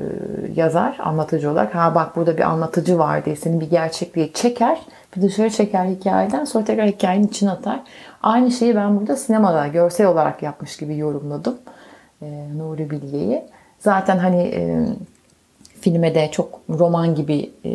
yazar 0.54 0.98
anlatıcı 1.02 1.50
olarak. 1.50 1.74
Ha 1.74 1.94
bak 1.94 2.16
burada 2.16 2.36
bir 2.36 2.42
anlatıcı 2.42 2.98
var 2.98 3.24
diye 3.24 3.36
seni 3.36 3.60
bir 3.60 3.70
gerçekliğe 3.70 4.32
çeker. 4.32 4.80
Bir 5.16 5.22
dışarı 5.22 5.50
çeker 5.50 5.84
hikayeden 5.84 6.44
sonra 6.44 6.64
tekrar 6.64 6.86
hikayenin 6.86 7.26
içine 7.26 7.50
atar. 7.50 7.80
Aynı 8.22 8.50
şeyi 8.50 8.76
ben 8.76 9.00
burada 9.00 9.16
sinemada 9.16 9.66
görsel 9.66 10.06
olarak 10.06 10.42
yapmış 10.42 10.76
gibi 10.76 10.96
yorumladım. 10.96 11.58
E, 12.22 12.26
Nuri 12.56 12.90
Bilge'yi. 12.90 13.42
Zaten 13.78 14.18
hani 14.18 14.42
e, 14.42 14.86
filme 15.80 16.14
de 16.14 16.28
çok 16.32 16.60
roman 16.68 17.14
gibi 17.14 17.50
e, 17.64 17.70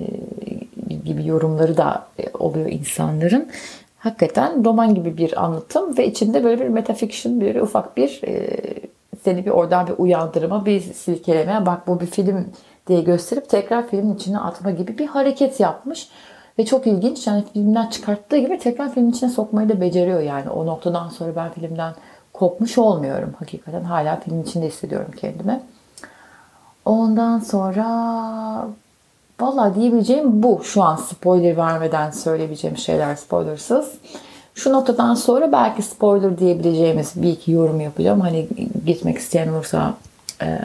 gibi 1.06 1.28
yorumları 1.28 1.78
da 1.78 2.08
e, 2.20 2.24
oluyor 2.40 2.70
insanların. 2.70 3.50
Hakikaten 3.98 4.66
roman 4.66 4.96
gibi 4.96 5.18
bir 5.18 5.44
anlatım 5.44 5.98
ve 5.98 6.08
içinde 6.08 6.44
böyle 6.44 6.64
bir 6.64 6.70
metafiction, 6.70 7.42
bir 7.42 7.56
ufak 7.56 7.98
bir 7.98 8.22
e, 8.28 8.58
seni 9.24 9.46
bir 9.46 9.52
oradan 9.52 9.88
bir 9.88 9.94
uyandırma, 9.98 10.66
bir 10.66 10.80
silkeleme, 10.82 11.66
bak 11.66 11.88
bu 11.88 12.00
bir 12.00 12.06
film 12.06 12.46
diye 12.88 13.02
gösterip 13.02 13.50
tekrar 13.50 13.88
filmin 13.88 14.16
içine 14.16 14.40
atma 14.40 14.72
gibi 14.72 14.98
bir 14.98 15.08
hareket 15.08 15.60
yapmış. 15.60 16.10
Ve 16.60 16.66
çok 16.66 16.88
ilginç 16.88 17.28
yani 17.28 17.44
filmden 17.54 17.90
çıkarttığı 17.90 18.38
gibi 18.38 18.58
tekrar 18.58 18.94
filmin 18.94 19.12
içine 19.12 19.30
sokmayı 19.30 19.70
da 19.70 19.82
beceriyor 19.82 20.22
yani. 20.22 20.50
O 20.50 20.66
noktadan 20.66 21.10
sonra 21.10 21.36
ben 21.36 21.52
filmden 21.52 21.94
kopmuş 22.34 22.78
olmuyorum 22.78 23.34
hakikaten. 23.40 23.84
Hala 23.84 24.20
filmin 24.20 24.44
içinde 24.44 24.68
hissediyorum 24.68 25.12
kendimi. 25.22 25.62
Ondan 26.86 27.40
sonra 27.40 28.68
valla 29.40 29.76
diyebileceğim 29.76 30.44
bu. 30.44 30.62
Şu 30.64 30.84
an 30.84 30.96
spoiler 30.96 31.58
vermeden 31.58 32.12
söyleyebileceğim 32.12 32.78
şeyler 32.78 33.16
spoilersız. 33.16 33.92
Şu 34.56 34.74
noktadan 34.74 35.16
sonra 35.16 35.52
belki 35.52 35.82
spoiler 35.82 36.38
diyebileceğimiz 36.38 37.12
bir 37.16 37.30
iki 37.30 37.52
yorum 37.52 37.82
yapacağım. 37.82 38.22
Hani 38.22 38.48
gitmek 38.86 39.18
isteyen 39.18 39.48
olursa 39.48 39.94
e, 40.42 40.60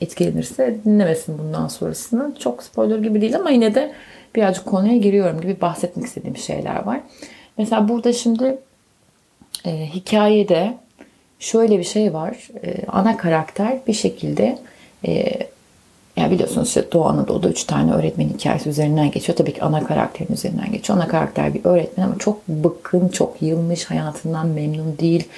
etkilenirse 0.00 0.76
dinlemesin 0.84 1.38
bundan 1.38 1.68
sonrasını. 1.68 2.34
Çok 2.38 2.62
spoiler 2.62 2.98
gibi 2.98 3.20
değil 3.20 3.36
ama 3.36 3.50
yine 3.50 3.74
de 3.74 3.92
birazcık 4.34 4.66
konuya 4.66 4.96
giriyorum 4.96 5.40
gibi 5.40 5.60
bahsetmek 5.60 6.06
istediğim 6.06 6.36
şeyler 6.36 6.86
var. 6.86 7.00
Mesela 7.58 7.88
burada 7.88 8.12
şimdi 8.12 8.58
e, 9.64 9.86
hikayede 9.86 10.74
şöyle 11.38 11.78
bir 11.78 11.84
şey 11.84 12.14
var. 12.14 12.48
E, 12.64 12.86
ana 12.88 13.16
karakter 13.16 13.78
bir 13.86 13.92
şekilde 13.92 14.58
e, 15.06 15.38
yani 16.16 16.30
biliyorsunuz 16.30 16.68
işte 16.68 16.92
Doğu 16.92 17.04
Anadolu'da 17.04 17.48
üç 17.48 17.64
tane 17.64 17.92
öğretmen 17.92 18.28
hikayesi 18.28 18.68
üzerinden 18.68 19.10
geçiyor. 19.10 19.38
Tabii 19.38 19.54
ki 19.54 19.62
ana 19.62 19.84
karakterin 19.84 20.32
üzerinden 20.32 20.72
geçiyor. 20.72 20.98
Ana 20.98 21.08
karakter 21.08 21.54
bir 21.54 21.64
öğretmen 21.64 22.04
ama 22.04 22.18
çok 22.18 22.48
bıkkın, 22.48 23.08
çok 23.08 23.42
yılmış, 23.42 23.84
hayatından 23.84 24.46
memnun 24.46 24.98
değil 24.98 25.28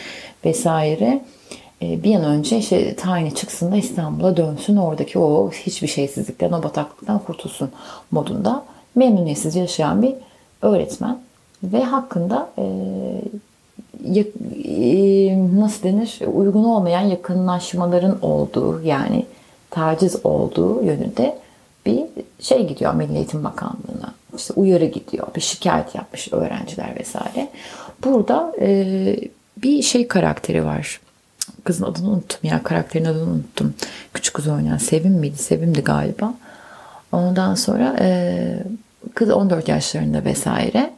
vesaire. 0.44 1.20
Ee, 1.82 2.02
bir 2.02 2.14
an 2.14 2.25
önce 2.25 2.58
işte 2.58 2.96
tayini 2.96 3.34
çıksın 3.34 3.72
da 3.72 3.76
İstanbul'a 3.76 4.37
dönsün. 4.37 4.76
Oradaki 4.76 5.18
o 5.18 5.50
hiçbir 5.50 5.88
şeysizlikten, 5.88 6.52
o 6.52 6.62
bataklıktan 6.62 7.18
kurtulsun 7.18 7.70
modunda 8.10 8.64
memnuniyetsiz 8.94 9.56
yaşayan 9.56 10.02
bir 10.02 10.14
öğretmen. 10.62 11.18
Ve 11.62 11.84
hakkında 11.84 12.48
e, 12.58 12.64
e, 14.14 15.38
nasıl 15.60 15.82
denir 15.82 16.18
uygun 16.34 16.64
olmayan 16.64 17.00
yakınlaşmaların 17.00 18.18
olduğu 18.22 18.82
yani 18.82 19.26
taciz 19.70 20.16
olduğu 20.25 20.84
yönünde 20.84 21.38
bir 21.87 22.04
şey 22.40 22.66
gidiyor 22.66 22.94
Milli 22.94 23.16
Eğitim 23.16 23.44
Bakanlığı'na. 23.44 24.14
İşte 24.37 24.54
uyarı 24.54 24.84
gidiyor. 24.84 25.26
Bir 25.37 25.40
şikayet 25.40 25.94
yapmış 25.94 26.32
öğrenciler 26.32 26.96
vesaire. 27.00 27.48
Burada 28.04 28.52
e, 28.60 29.16
bir 29.56 29.82
şey 29.82 30.08
karakteri 30.08 30.64
var. 30.64 31.00
Kızın 31.64 31.84
adını 31.84 32.10
unuttum 32.10 32.40
ya. 32.42 32.62
Karakterin 32.62 33.04
adını 33.04 33.30
unuttum. 33.30 33.75
Küçük 34.14 34.34
kız 34.34 34.48
oynayan 34.48 34.78
Sevim 34.78 35.12
miydi? 35.12 35.37
Sevim'di 35.37 35.80
galiba. 35.80 36.34
Ondan 37.12 37.54
sonra 37.54 37.96
e, 38.00 38.62
kız 39.14 39.30
14 39.30 39.68
yaşlarında 39.68 40.25
vesaire. 40.25 40.90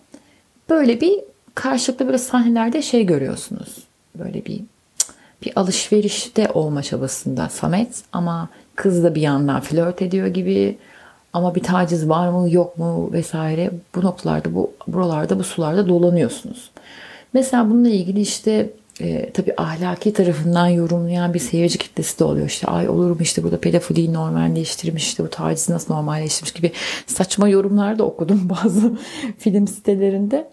Böyle 0.71 1.01
bir 1.01 1.21
karşılıklı 1.55 2.07
böyle 2.07 2.19
sahnelerde 2.19 2.83
şey 2.83 3.07
görüyorsunuz. 3.07 3.77
Böyle 4.19 4.45
bir 4.45 4.61
bir 5.43 5.53
alışverişte 5.57 6.49
olma 6.55 6.83
çabasında 6.83 7.49
Samet 7.49 8.03
ama 8.13 8.49
kız 8.75 9.05
da 9.05 9.15
bir 9.15 9.21
yandan 9.21 9.61
flört 9.61 10.03
ediyor 10.03 10.27
gibi 10.27 10.79
ama 11.33 11.55
bir 11.55 11.63
taciz 11.63 12.09
var 12.09 12.29
mı 12.29 12.51
yok 12.51 12.79
mu 12.79 13.13
vesaire 13.13 13.71
bu 13.95 14.05
noktalarda 14.05 14.55
bu 14.55 14.73
buralarda 14.87 15.39
bu 15.39 15.45
sularda 15.45 15.89
dolanıyorsunuz. 15.89 16.71
Mesela 17.33 17.71
bununla 17.71 17.89
ilgili 17.89 18.21
işte 18.21 18.71
e, 19.01 19.31
tabii 19.31 19.55
ahlaki 19.57 20.13
tarafından 20.13 20.67
yorumlayan 20.67 21.35
bir 21.35 21.39
seyirci 21.39 21.79
kitlesi 21.79 22.19
de 22.19 22.25
oluyor. 22.25 22.47
İşte 22.47 22.67
ay 22.67 22.89
olur 22.89 23.11
mu 23.11 23.17
işte 23.21 23.43
burada 23.43 23.61
pedofiliyi 23.61 24.13
normalleştirmiş 24.13 25.07
işte 25.07 25.25
bu 25.25 25.31
tacizi 25.31 25.73
nasıl 25.73 25.95
normalleştirmiş 25.95 26.53
gibi 26.53 26.73
saçma 27.07 27.49
yorumlar 27.49 27.99
da 27.99 28.05
okudum 28.05 28.49
bazı 28.65 28.99
film 29.39 29.69
sitelerinde. 29.69 30.49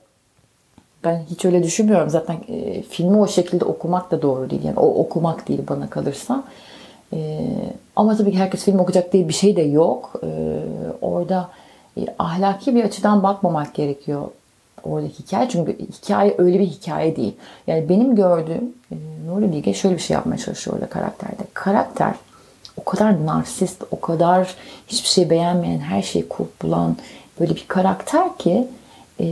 Ben 1.03 1.21
hiç 1.29 1.45
öyle 1.45 1.63
düşünmüyorum. 1.63 2.09
Zaten 2.09 2.37
e, 2.47 2.81
filmi 2.81 3.17
o 3.17 3.27
şekilde 3.27 3.65
okumak 3.65 4.11
da 4.11 4.21
doğru 4.21 4.49
değil. 4.49 4.63
Yani 4.63 4.79
o 4.79 4.87
okumak 4.87 5.47
değil 5.47 5.61
bana 5.69 5.89
kalırsa. 5.89 6.43
E, 7.13 7.47
ama 7.95 8.17
tabii 8.17 8.31
ki 8.31 8.37
herkes 8.37 8.63
film 8.63 8.79
okuyacak 8.79 9.13
diye 9.13 9.27
bir 9.27 9.33
şey 9.33 9.55
de 9.55 9.61
yok. 9.61 10.21
E, 10.23 10.59
orada 11.01 11.49
e, 11.97 12.01
ahlaki 12.19 12.75
bir 12.75 12.83
açıdan 12.83 13.23
bakmamak 13.23 13.75
gerekiyor 13.75 14.21
oradaki 14.83 15.19
hikaye. 15.19 15.49
Çünkü 15.49 15.77
hikaye 15.79 16.35
öyle 16.37 16.59
bir 16.59 16.65
hikaye 16.65 17.15
değil. 17.15 17.35
Yani 17.67 17.89
benim 17.89 18.15
gördüğüm 18.15 18.73
e, 18.91 18.95
Nuri 19.27 19.51
Bilge 19.51 19.73
şöyle 19.73 19.95
bir 19.95 20.01
şey 20.01 20.13
yapmaya 20.13 20.37
çalışıyor 20.37 20.77
orada 20.77 20.89
karakterde. 20.89 21.43
Karakter 21.53 22.13
o 22.77 22.83
kadar 22.83 23.25
narsist, 23.25 23.83
o 23.91 23.99
kadar 23.99 24.55
hiçbir 24.87 25.09
şey 25.09 25.29
beğenmeyen, 25.29 25.79
her 25.79 26.01
şeyi 26.01 26.27
kulp 26.27 26.61
bulan 26.61 26.97
böyle 27.39 27.55
bir 27.55 27.65
karakter 27.67 28.37
ki 28.37 28.67
e, 29.19 29.25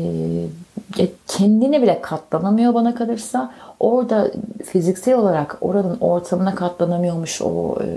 kendine 1.27 1.81
bile 1.81 2.01
katlanamıyor 2.01 2.73
bana 2.73 2.95
kalırsa. 2.95 3.53
Orada 3.79 4.31
fiziksel 4.65 5.15
olarak 5.15 5.57
oranın 5.61 5.97
ortamına 5.99 6.55
katlanamıyormuş 6.55 7.41
o 7.41 7.77
e, 7.81 7.87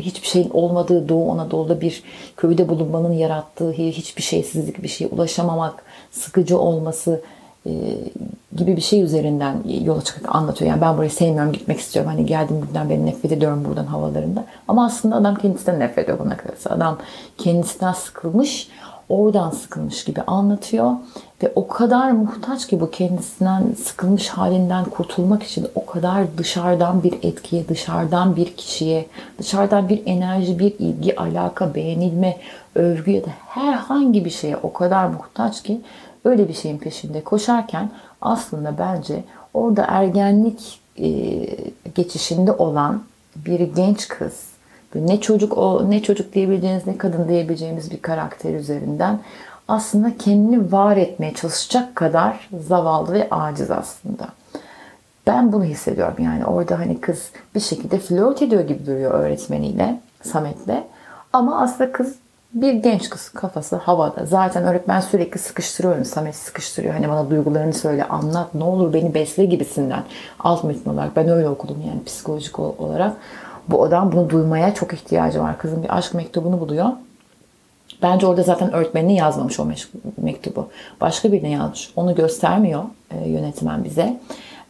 hiçbir 0.00 0.26
şeyin 0.26 0.50
olmadığı 0.50 1.08
Doğu 1.08 1.32
Anadolu'da 1.32 1.80
bir 1.80 2.02
köyde 2.36 2.68
bulunmanın 2.68 3.12
yarattığı 3.12 3.72
hiçbir 3.72 4.22
şeysizlik, 4.22 4.82
bir 4.82 4.88
şeye 4.88 5.08
ulaşamamak, 5.08 5.82
sıkıcı 6.10 6.58
olması 6.58 7.20
e, 7.66 7.72
gibi 8.56 8.76
bir 8.76 8.80
şey 8.80 9.02
üzerinden 9.02 9.56
yola 9.84 10.02
çıkarak 10.02 10.34
anlatıyor. 10.34 10.70
Yani 10.70 10.80
ben 10.80 10.96
burayı 10.96 11.10
sevmiyorum, 11.10 11.52
gitmek 11.52 11.80
istiyorum. 11.80 12.10
Hani 12.10 12.26
geldim 12.26 12.66
buradan 12.66 12.90
beni 12.90 13.06
nefret 13.06 13.32
ediyorum 13.32 13.64
buradan 13.68 13.86
havalarında. 13.86 14.44
Ama 14.68 14.86
aslında 14.86 15.16
adam 15.16 15.34
kendisinden 15.34 15.80
nefret 15.80 16.04
ediyor 16.04 16.18
bana 16.18 16.36
kalırsa. 16.36 16.70
Adam 16.70 16.98
kendisinden 17.38 17.92
sıkılmış 17.92 18.68
oradan 19.08 19.50
sıkılmış 19.50 20.04
gibi 20.04 20.22
anlatıyor 20.22 20.92
ve 21.42 21.52
o 21.54 21.68
kadar 21.68 22.10
muhtaç 22.10 22.66
ki 22.66 22.80
bu 22.80 22.90
kendisinden 22.90 23.64
sıkılmış 23.84 24.28
halinden 24.28 24.84
kurtulmak 24.84 25.42
için 25.42 25.66
o 25.74 25.86
kadar 25.86 26.38
dışarıdan 26.38 27.02
bir 27.02 27.14
etkiye, 27.22 27.68
dışarıdan 27.68 28.36
bir 28.36 28.56
kişiye, 28.56 29.06
dışarıdan 29.38 29.88
bir 29.88 30.02
enerji, 30.06 30.58
bir 30.58 30.74
ilgi, 30.78 31.20
alaka, 31.20 31.74
beğenilme, 31.74 32.36
övgü 32.74 33.10
ya 33.10 33.24
da 33.24 33.30
herhangi 33.48 34.24
bir 34.24 34.30
şeye 34.30 34.56
o 34.56 34.72
kadar 34.72 35.06
muhtaç 35.06 35.62
ki 35.62 35.80
öyle 36.24 36.48
bir 36.48 36.54
şeyin 36.54 36.78
peşinde 36.78 37.24
koşarken 37.24 37.90
aslında 38.20 38.78
bence 38.78 39.24
orada 39.54 39.84
ergenlik 39.88 40.80
e, 40.98 41.08
geçişinde 41.94 42.52
olan 42.52 43.02
bir 43.36 43.60
genç 43.60 44.08
kız 44.08 44.48
ne 44.94 45.20
çocuk 45.20 45.58
o 45.58 45.90
ne 45.90 46.02
çocuk 46.02 46.34
diyebileceğiniz 46.34 46.86
ne 46.86 46.98
kadın 46.98 47.28
diyebileceğimiz 47.28 47.90
bir 47.90 48.02
karakter 48.02 48.54
üzerinden 48.54 49.20
aslında 49.68 50.16
kendini 50.16 50.72
var 50.72 50.96
etmeye 50.96 51.34
çalışacak 51.34 51.96
kadar 51.96 52.48
zavallı 52.66 53.12
ve 53.12 53.28
aciz 53.30 53.70
aslında. 53.70 54.28
Ben 55.26 55.52
bunu 55.52 55.64
hissediyorum 55.64 56.14
yani 56.18 56.44
orada 56.44 56.78
hani 56.78 57.00
kız 57.00 57.30
bir 57.54 57.60
şekilde 57.60 57.98
flört 57.98 58.42
ediyor 58.42 58.62
gibi 58.62 58.86
duruyor 58.86 59.10
öğretmeniyle, 59.10 60.00
Samet'le. 60.22 60.84
Ama 61.32 61.60
aslında 61.60 61.92
kız 61.92 62.14
bir 62.54 62.72
genç 62.72 63.10
kız 63.10 63.28
kafası 63.28 63.76
havada. 63.76 64.26
Zaten 64.26 64.64
öğretmen 64.64 65.00
sürekli 65.00 65.38
sıkıştırıyor 65.38 66.04
Samet 66.04 66.36
sıkıştırıyor. 66.36 66.94
Hani 66.94 67.08
bana 67.08 67.30
duygularını 67.30 67.72
söyle, 67.72 68.04
anlat, 68.04 68.54
ne 68.54 68.64
olur 68.64 68.92
beni 68.92 69.14
besle 69.14 69.44
gibisinden. 69.44 70.02
Alt 70.40 70.64
metin 70.64 70.90
olarak 70.90 71.16
ben 71.16 71.28
öyle 71.28 71.48
okudum 71.48 71.82
yani 71.86 72.04
psikolojik 72.04 72.58
olarak. 72.58 73.12
Bu 73.68 73.84
adam 73.84 74.12
bunu 74.12 74.30
duymaya 74.30 74.74
çok 74.74 74.92
ihtiyacı 74.92 75.40
var. 75.40 75.58
Kızın 75.58 75.82
bir 75.82 75.96
aşk 75.96 76.14
mektubunu 76.14 76.60
buluyor. 76.60 76.88
Bence 78.02 78.26
orada 78.26 78.42
zaten 78.42 78.72
öğretmenine 78.72 79.14
yazmamış 79.14 79.60
o 79.60 79.66
mektubu. 80.16 80.68
Başka 81.00 81.32
birine 81.32 81.50
yazmış. 81.50 81.92
Onu 81.96 82.14
göstermiyor 82.14 82.82
e, 83.10 83.28
yönetmen 83.28 83.84
bize. 83.84 84.20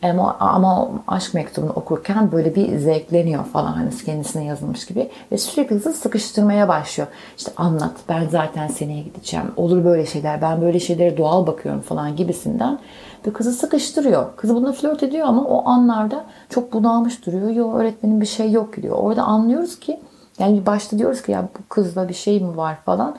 Ama, 0.02 0.36
ama 0.40 0.88
aşk 1.06 1.34
mektubunu 1.34 1.70
okurken 1.70 2.32
böyle 2.32 2.54
bir 2.54 2.78
zevkleniyor 2.78 3.44
falan 3.44 3.72
hani 3.72 3.90
kendisine 4.06 4.44
yazılmış 4.44 4.86
gibi 4.86 5.10
ve 5.32 5.38
sürekli 5.38 5.76
hızlı 5.76 5.92
sıkıştırmaya 5.92 6.68
başlıyor. 6.68 7.08
İşte 7.38 7.52
anlat 7.56 7.92
ben 8.08 8.28
zaten 8.28 8.68
seneye 8.68 9.02
gideceğim. 9.02 9.46
Olur 9.56 9.84
böyle 9.84 10.06
şeyler 10.06 10.42
ben 10.42 10.60
böyle 10.60 10.80
şeylere 10.80 11.16
doğal 11.16 11.46
bakıyorum 11.46 11.80
falan 11.80 12.16
gibisinden 12.16 12.78
ve 13.26 13.32
kızı 13.32 13.52
sıkıştırıyor. 13.52 14.36
Kızı 14.36 14.54
bununla 14.54 14.72
flört 14.72 15.02
ediyor 15.02 15.26
ama 15.26 15.44
o 15.44 15.68
anlarda 15.68 16.24
çok 16.48 16.72
bunalmış 16.72 17.26
duruyor. 17.26 17.50
Yok 17.50 17.80
öğretmenin 17.80 18.20
bir 18.20 18.26
şey 18.26 18.52
yok 18.52 18.82
diyor. 18.82 18.96
Orada 18.98 19.22
anlıyoruz 19.22 19.80
ki 19.80 19.97
yani 20.38 20.66
başta 20.66 20.98
diyoruz 20.98 21.22
ki 21.22 21.32
ya 21.32 21.42
bu 21.42 21.68
kızla 21.68 22.08
bir 22.08 22.14
şey 22.14 22.40
mi 22.40 22.56
var? 22.56 22.78
falan. 22.84 23.16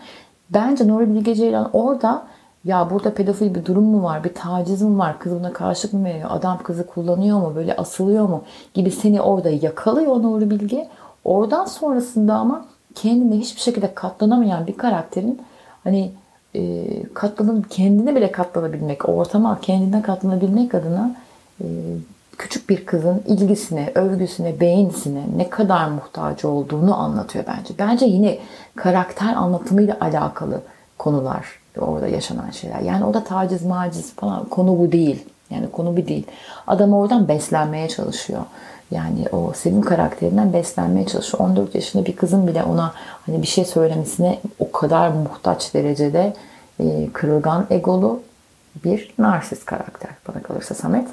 Bence 0.50 0.88
Nuri 0.88 1.14
Bilge 1.14 1.36
Ceylan 1.36 1.70
orada 1.74 2.24
ya 2.66 2.90
burada 2.90 3.14
pedofil 3.14 3.56
bir 3.56 3.66
durum 3.66 3.84
mu 3.84 4.04
var, 4.04 4.24
bir 4.24 4.34
taciz 4.34 4.82
mi 4.82 4.98
var, 4.98 5.20
kız 5.20 5.32
buna 5.32 5.54
karşılık 5.54 5.94
mı 5.94 6.06
veriyor, 6.06 6.30
adam 6.32 6.64
kızı 6.64 6.88
kullanıyor 6.88 7.40
mu, 7.40 7.56
böyle 7.56 7.76
asılıyor 7.76 8.30
mu? 8.30 8.44
gibi 8.74 8.92
seni 8.92 9.22
orada 9.22 9.50
yakalıyor 9.50 10.24
Nuri 10.24 10.50
Bilge. 10.50 10.88
Oradan 11.26 11.66
sonrasında 11.66 12.36
ama 12.36 12.66
kendine 12.96 13.40
hiçbir 13.40 13.62
şekilde 13.62 13.94
katlanamayan 13.94 14.68
bir 14.68 14.78
karakterin 14.78 15.42
hani 15.84 16.12
e, 16.56 16.86
katlanıp 17.14 17.72
kendine 17.72 18.16
bile 18.16 18.32
katlanabilmek, 18.32 19.10
ortama 19.10 19.60
kendine 19.62 20.02
katlanabilmek 20.02 20.76
adına 20.76 21.16
e, 21.62 21.66
küçük 22.40 22.70
bir 22.70 22.86
kızın 22.86 23.24
ilgisine, 23.28 23.92
övgüsüne, 23.96 24.60
beğenisine 24.60 25.24
ne 25.36 25.50
kadar 25.50 25.88
muhtaç 25.88 26.46
olduğunu 26.46 26.96
anlatıyor 26.96 27.46
bence. 27.48 27.74
Bence 27.80 28.06
yine 28.06 28.38
karakter 28.76 29.34
anlatımıyla 29.34 29.98
alakalı 30.02 30.62
konular 30.98 31.46
orada 31.80 32.08
yaşanan 32.08 32.52
şeyler. 32.52 32.80
Yani 32.80 33.06
o 33.06 33.14
da 33.14 33.24
taciz 33.24 33.66
maciz 33.66 34.14
falan 34.14 34.46
konu 34.46 34.80
bu 34.80 34.92
değil. 34.92 35.26
Yani 35.50 35.72
konu 35.72 35.98
bu 35.98 36.08
değil. 36.08 36.26
Adam 36.68 36.94
oradan 36.94 37.28
beslenmeye 37.28 37.88
çalışıyor. 37.88 38.42
Yani 38.92 39.26
o 39.32 39.54
Sevim 39.54 39.82
karakterinden 39.82 40.54
beslenmeye 40.54 41.06
çalışıyor. 41.06 41.44
14 41.44 41.76
yaşında 41.76 42.06
bir 42.06 42.16
kızın 42.16 42.48
bile 42.48 42.64
ona 42.64 42.94
hani 43.26 43.42
bir 43.42 43.48
şey 43.48 43.66
söylemesine 43.66 44.40
o 44.60 44.72
kadar 44.72 45.10
muhtaç 45.10 45.74
derecede 45.74 46.34
e, 46.80 47.10
kırılgan 47.14 47.66
egolu 47.70 48.22
bir 48.84 49.14
narsist 49.18 49.66
karakter 49.66 50.12
bana 50.28 50.44
kalırsa 50.44 50.76
Samet. 50.76 51.08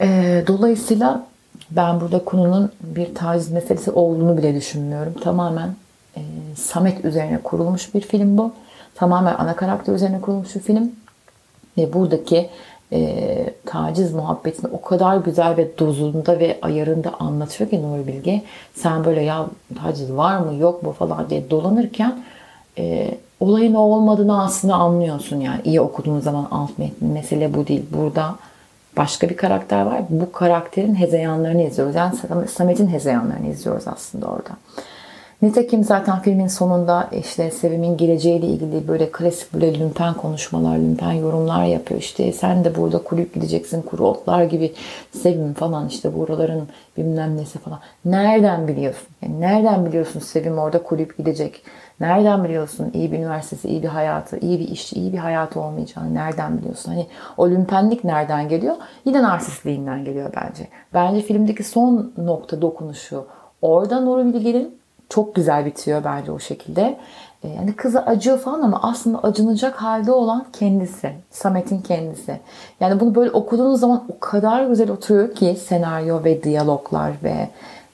E, 0.00 0.44
dolayısıyla 0.46 1.26
ben 1.70 2.00
burada 2.00 2.24
konunun 2.24 2.72
bir 2.82 3.14
taciz 3.14 3.50
meselesi 3.50 3.90
olduğunu 3.90 4.38
bile 4.38 4.54
düşünmüyorum. 4.54 5.14
Tamamen 5.20 5.74
e, 6.16 6.20
Samet 6.56 7.04
üzerine 7.04 7.38
kurulmuş 7.42 7.94
bir 7.94 8.00
film 8.00 8.38
bu. 8.38 8.52
Tamamen 8.94 9.34
ana 9.34 9.56
karakter 9.56 9.92
üzerine 9.92 10.20
kurulmuş 10.20 10.54
bir 10.54 10.60
film. 10.60 10.92
Ve 11.78 11.92
buradaki 11.92 12.50
e, 12.92 13.54
taciz 13.66 14.14
muhabbetini 14.14 14.70
o 14.72 14.82
kadar 14.82 15.16
güzel 15.16 15.56
ve 15.56 15.78
dozunda 15.78 16.38
ve 16.40 16.58
ayarında 16.62 17.12
anlatıyor 17.20 17.70
ki 17.70 17.82
Nuri 17.82 18.06
Bilge. 18.06 18.42
Sen 18.74 19.04
böyle 19.04 19.22
ya 19.22 19.46
taciz 19.82 20.12
var 20.12 20.38
mı 20.38 20.54
yok 20.54 20.82
mu 20.82 20.92
falan 20.92 21.30
diye 21.30 21.50
dolanırken 21.50 22.18
e, 22.78 23.14
olayın 23.40 23.74
o 23.74 23.80
olmadığını 23.80 24.42
aslında 24.42 24.74
anlıyorsun 24.74 25.40
yani. 25.40 25.60
iyi 25.64 25.80
okuduğun 25.80 26.20
zaman 26.20 26.48
alt 26.50 26.78
metni. 26.78 27.08
Mesele 27.08 27.54
bu 27.54 27.66
değil. 27.66 27.86
Burada 27.92 28.36
başka 28.98 29.28
bir 29.28 29.36
karakter 29.36 29.82
var. 29.82 30.00
Bu 30.08 30.32
karakterin 30.32 30.94
hezeyanlarını 30.94 31.62
izliyoruz. 31.62 31.94
Yani 31.94 32.14
Samet'in 32.48 32.88
hezeyanlarını 32.88 33.46
izliyoruz 33.46 33.88
aslında 33.88 34.26
orada. 34.26 34.50
Nitekim 35.42 35.84
zaten 35.84 36.20
filmin 36.20 36.46
sonunda 36.46 37.08
işte 37.20 37.50
Sevim'in 37.50 37.96
geleceğiyle 37.96 38.46
ilgili 38.46 38.88
böyle 38.88 39.10
klasik 39.10 39.54
böyle 39.54 39.78
lümpen 39.78 40.14
konuşmalar, 40.14 40.78
lümpen 40.78 41.12
yorumlar 41.12 41.64
yapıyor. 41.64 42.00
İşte 42.00 42.32
sen 42.32 42.64
de 42.64 42.76
burada 42.76 42.98
kulüp 42.98 43.34
gideceksin, 43.34 43.82
kuru 43.82 44.06
otlar 44.06 44.42
gibi 44.42 44.74
Sevim 45.10 45.54
falan 45.54 45.88
işte 45.88 46.14
buraların 46.18 46.68
bilmem 46.96 47.36
nesi 47.36 47.58
falan. 47.58 47.80
Nereden 48.04 48.68
biliyorsun? 48.68 49.08
Yani 49.22 49.40
nereden 49.40 49.86
biliyorsun 49.86 50.20
Sevim 50.20 50.58
orada 50.58 50.82
kulüp 50.82 51.18
gidecek? 51.18 51.62
Nereden 52.00 52.44
biliyorsun 52.44 52.90
iyi 52.94 53.12
bir 53.12 53.18
üniversitesi, 53.18 53.68
iyi 53.68 53.82
bir 53.82 53.88
hayatı, 53.88 54.38
iyi 54.38 54.60
bir 54.60 54.68
işçi, 54.68 54.96
iyi 54.96 55.12
bir 55.12 55.18
hayatı 55.18 55.60
olmayacağını 55.60 56.14
nereden 56.14 56.58
biliyorsun? 56.58 56.90
Hani 56.90 57.06
o 57.36 57.50
lümpenlik 57.50 58.04
nereden 58.04 58.48
geliyor? 58.48 58.76
Yine 59.04 59.22
narsistliğinden 59.22 60.04
geliyor 60.04 60.32
bence. 60.36 60.68
Bence 60.94 61.20
filmdeki 61.20 61.64
son 61.64 62.12
nokta 62.18 62.62
dokunuşu 62.62 63.26
orada 63.62 64.00
Nuri 64.00 64.34
Bilge'nin 64.34 64.78
çok 65.08 65.34
güzel 65.34 65.66
bitiyor 65.66 66.04
bence 66.04 66.32
o 66.32 66.38
şekilde. 66.38 66.96
E, 67.44 67.48
yani 67.48 67.76
kızı 67.76 68.00
acıyor 68.00 68.38
falan 68.38 68.62
ama 68.62 68.80
aslında 68.82 69.18
acınacak 69.18 69.74
halde 69.74 70.12
olan 70.12 70.46
kendisi. 70.52 71.12
Samet'in 71.30 71.80
kendisi. 71.80 72.40
Yani 72.80 73.00
bunu 73.00 73.14
böyle 73.14 73.30
okuduğunuz 73.30 73.80
zaman 73.80 74.04
o 74.08 74.18
kadar 74.20 74.66
güzel 74.66 74.90
oturuyor 74.90 75.34
ki 75.34 75.56
senaryo 75.66 76.24
ve 76.24 76.42
diyaloglar 76.42 77.12
ve 77.22 77.48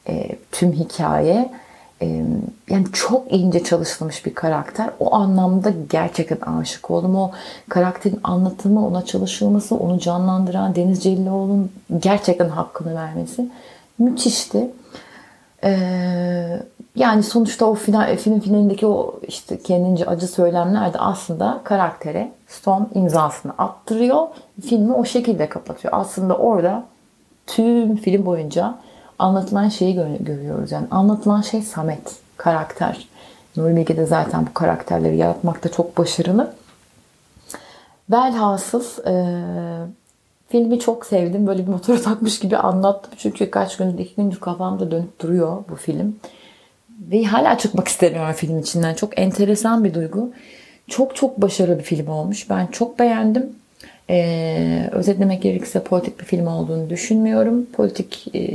e, 0.09 0.29
tüm 0.53 0.73
hikaye. 0.73 1.51
E, 2.05 2.25
yani 2.71 2.85
çok 2.93 3.33
ince 3.33 3.65
çalışılmış 3.65 4.27
bir 4.27 4.35
karakter. 4.35 4.91
O 5.01 5.15
anlamda 5.15 5.73
gerçekten 5.91 6.53
aşık 6.53 6.91
oldum. 6.91 7.17
O 7.17 7.31
karakterin 7.69 8.21
anlatımı, 8.25 8.87
ona 8.87 9.05
çalışılması, 9.05 9.75
onu 9.77 9.99
canlandıran 9.99 10.75
Deniz 10.75 11.03
Celiloğlu'nun 11.03 11.71
gerçekten 11.99 12.49
hakkını 12.49 12.95
vermesi 12.95 13.49
müthişti. 13.99 14.71
Yani 16.97 17.23
sonuçta 17.23 17.67
o 17.67 17.75
final, 17.75 18.17
film 18.17 18.41
finalindeki 18.41 18.87
o 18.87 19.21
işte 19.29 19.59
kendince 19.59 20.07
acı 20.07 20.29
söylemler 20.29 20.95
de 20.95 20.99
aslında 20.99 21.61
karaktere 21.65 22.33
son 22.49 22.89
imzasını 22.95 23.53
attırıyor. 23.59 24.27
Filmi 24.67 24.93
o 24.93 25.05
şekilde 25.05 25.49
kapatıyor. 25.49 25.95
Aslında 25.97 26.37
orada 26.37 26.85
tüm 27.47 27.97
film 27.97 28.27
boyunca 28.27 28.79
anlatılan 29.19 29.69
şeyi 29.69 29.95
görüyoruz. 30.21 30.73
Yani 30.73 30.87
anlatılan 30.91 31.43
şey 31.43 31.63
Samet, 31.63 32.17
karakter. 32.37 33.09
Nuri 33.57 33.77
Bilge 33.77 33.97
de 33.97 34.07
zaten 34.07 34.47
bu 34.47 34.55
karakterleri 34.55 35.17
yaratmakta 35.17 35.69
çok 35.69 35.99
başarılı. 35.99 36.55
Velhasıl 38.11 39.07
e, 39.07 39.15
filmi 40.49 40.81
çok 40.81 41.07
sevdim. 41.07 41.47
Böyle 41.47 41.67
bir 41.67 41.73
motora 41.73 42.03
takmış 42.03 42.39
gibi 42.39 42.57
anlattım. 42.57 43.13
Çünkü 43.19 43.51
kaç 43.51 43.77
gündür, 43.77 43.99
iki 43.99 44.15
gündür 44.15 44.41
kafamda 44.41 44.91
dönüp 44.91 45.21
duruyor 45.21 45.65
bu 45.69 45.77
film. 45.77 46.17
Ve 47.11 47.25
hala 47.25 47.59
çıkmak 47.59 47.89
istemiyorum 47.89 48.33
film 48.33 48.59
içinden. 48.59 48.95
Çok 48.95 49.19
enteresan 49.19 49.85
bir 49.85 49.95
duygu. 49.95 50.33
Çok 50.89 51.17
çok 51.17 51.43
başarılı 51.43 51.79
bir 51.79 51.85
film 51.85 52.09
olmuş. 52.09 52.51
Ben 52.51 52.67
çok 52.67 52.99
beğendim. 52.99 53.57
Ee, 54.11 54.89
özetlemek 54.93 55.43
gerekirse 55.43 55.83
politik 55.83 56.21
bir 56.21 56.25
film 56.25 56.47
olduğunu 56.47 56.91
düşünmüyorum. 56.91 57.67
Politik 57.73 58.35
e, 58.35 58.49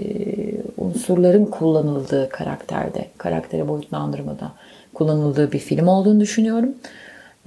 unsurların 0.78 1.46
kullanıldığı 1.46 2.30
karakterde, 2.30 3.08
karaktere 3.18 3.68
boyutlandırmada 3.68 4.52
kullanıldığı 4.94 5.52
bir 5.52 5.60
film 5.60 5.88
olduğunu 5.88 6.20
düşünüyorum. 6.20 6.70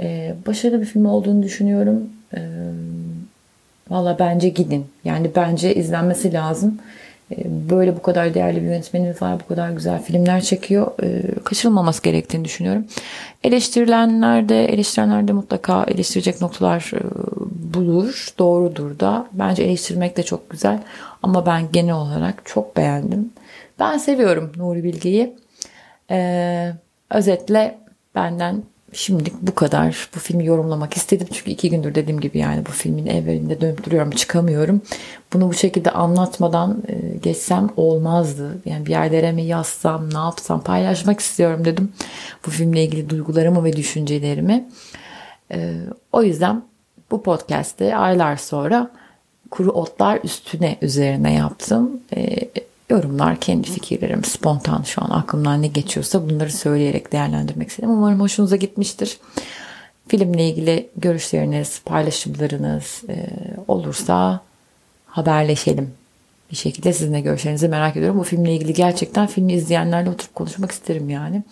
Ee, 0.01 0.35
başarılı 0.47 0.81
bir 0.81 0.87
film 0.87 1.07
olduğunu 1.07 1.43
düşünüyorum. 1.43 2.11
Ee, 2.35 2.41
Valla 3.91 4.17
bence 4.19 4.49
gidin. 4.49 4.87
Yani 5.05 5.31
bence 5.37 5.75
izlenmesi 5.75 6.33
lazım. 6.33 6.79
Ee, 7.33 7.37
böyle 7.71 7.97
bu 7.97 8.03
kadar 8.03 8.35
değerli 8.35 8.57
bir 8.57 8.67
yönetmenimiz 8.67 9.23
var. 9.23 9.41
Bu 9.45 9.49
kadar 9.49 9.71
güzel 9.71 10.03
filmler 10.03 10.41
çekiyor. 10.41 10.93
Ee, 11.03 11.23
kaçırılmaması 11.45 12.03
gerektiğini 12.03 12.45
düşünüyorum. 12.45 12.85
Eleştirilenler 13.45 14.49
de, 14.49 14.65
eleştirenler 14.65 15.29
de 15.29 15.33
mutlaka 15.33 15.85
eleştirecek 15.85 16.41
noktalar 16.41 16.93
e, 16.95 17.01
bulur. 17.75 18.29
Doğrudur 18.39 18.99
da. 19.01 19.27
Bence 19.33 19.63
eleştirmek 19.63 20.17
de 20.17 20.23
çok 20.23 20.51
güzel. 20.51 20.83
Ama 21.23 21.47
ben 21.47 21.73
genel 21.73 21.95
olarak 21.95 22.43
çok 22.45 22.77
beğendim. 22.77 23.33
Ben 23.79 23.99
seviyorum 23.99 24.53
Nuri 24.57 24.85
Bilge'yi. 24.85 25.37
Ee, 26.11 26.73
özetle 27.11 27.79
benden 28.15 28.63
Şimdilik 28.93 29.33
bu 29.43 29.55
kadar. 29.55 30.09
Bu 30.15 30.21
filmi 30.21 30.47
yorumlamak 30.47 30.97
istedim. 30.97 31.27
Çünkü 31.33 31.51
iki 31.51 31.71
gündür 31.71 31.95
dediğim 31.95 32.21
gibi 32.21 32.39
yani 32.39 32.67
bu 32.67 32.71
filmin 32.71 33.07
evvelinde 33.07 33.61
dönüp 33.61 33.87
duruyorum. 33.87 34.11
Çıkamıyorum. 34.11 34.83
Bunu 35.33 35.49
bu 35.49 35.55
şekilde 35.55 35.91
anlatmadan 35.91 36.83
e, 36.89 37.17
geçsem 37.19 37.69
olmazdı. 37.77 38.59
Yani 38.65 38.87
bir 38.87 38.91
yerlere 38.91 39.33
mi 39.33 39.43
yazsam, 39.43 40.15
ne 40.15 40.19
yapsam 40.19 40.63
paylaşmak 40.63 41.21
istiyorum 41.21 41.65
dedim. 41.65 41.93
Bu 42.47 42.51
filmle 42.51 42.85
ilgili 42.85 43.11
duygularımı 43.11 43.65
ve 43.65 43.77
düşüncelerimi. 43.77 44.69
E, 45.53 45.75
o 46.13 46.23
yüzden 46.23 46.63
bu 47.13 47.23
podcast'te 47.23 47.97
aylar 47.97 48.37
sonra 48.37 48.91
kuru 49.51 49.71
otlar 49.71 50.21
üstüne 50.25 50.79
üzerine 50.83 51.35
yaptım. 51.35 52.01
E, 52.17 52.49
yorumlar, 52.91 53.41
kendi 53.41 53.71
fikirlerim, 53.71 54.25
spontan 54.25 54.83
şu 54.83 55.05
an 55.05 55.11
aklımdan 55.11 55.63
ne 55.63 55.67
geçiyorsa 55.67 56.31
bunları 56.31 56.53
söyleyerek 56.53 57.13
değerlendirmek 57.13 57.69
istedim. 57.69 57.91
Umarım 57.91 58.21
hoşunuza 58.21 58.57
gitmiştir. 58.57 59.19
Filmle 60.09 60.49
ilgili 60.49 60.89
görüşleriniz, 60.97 61.83
paylaşımlarınız 61.85 63.03
e, 63.09 63.27
olursa 63.69 64.41
haberleşelim. 65.07 65.95
Bir 66.51 66.57
şekilde 66.57 66.93
sizinle 66.93 67.21
görüşlerinizi 67.21 67.69
merak 67.69 67.97
ediyorum. 67.97 68.19
Bu 68.19 68.23
filmle 68.23 68.55
ilgili 68.55 68.75
gerçekten 68.75 69.27
filmi 69.27 69.53
izleyenlerle 69.53 70.11
oturup 70.11 70.35
konuşmak 70.35 70.71
isterim 70.71 71.11
yani. 71.11 71.43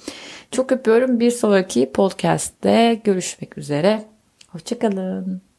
Çok 0.51 0.73
öpüyorum. 0.73 1.21
Bir 1.21 1.31
sonraki 1.31 1.93
podcast'te 1.93 3.01
görüşmek 3.05 3.59
üzere. 3.59 4.05
Hoşçakalın. 4.49 5.50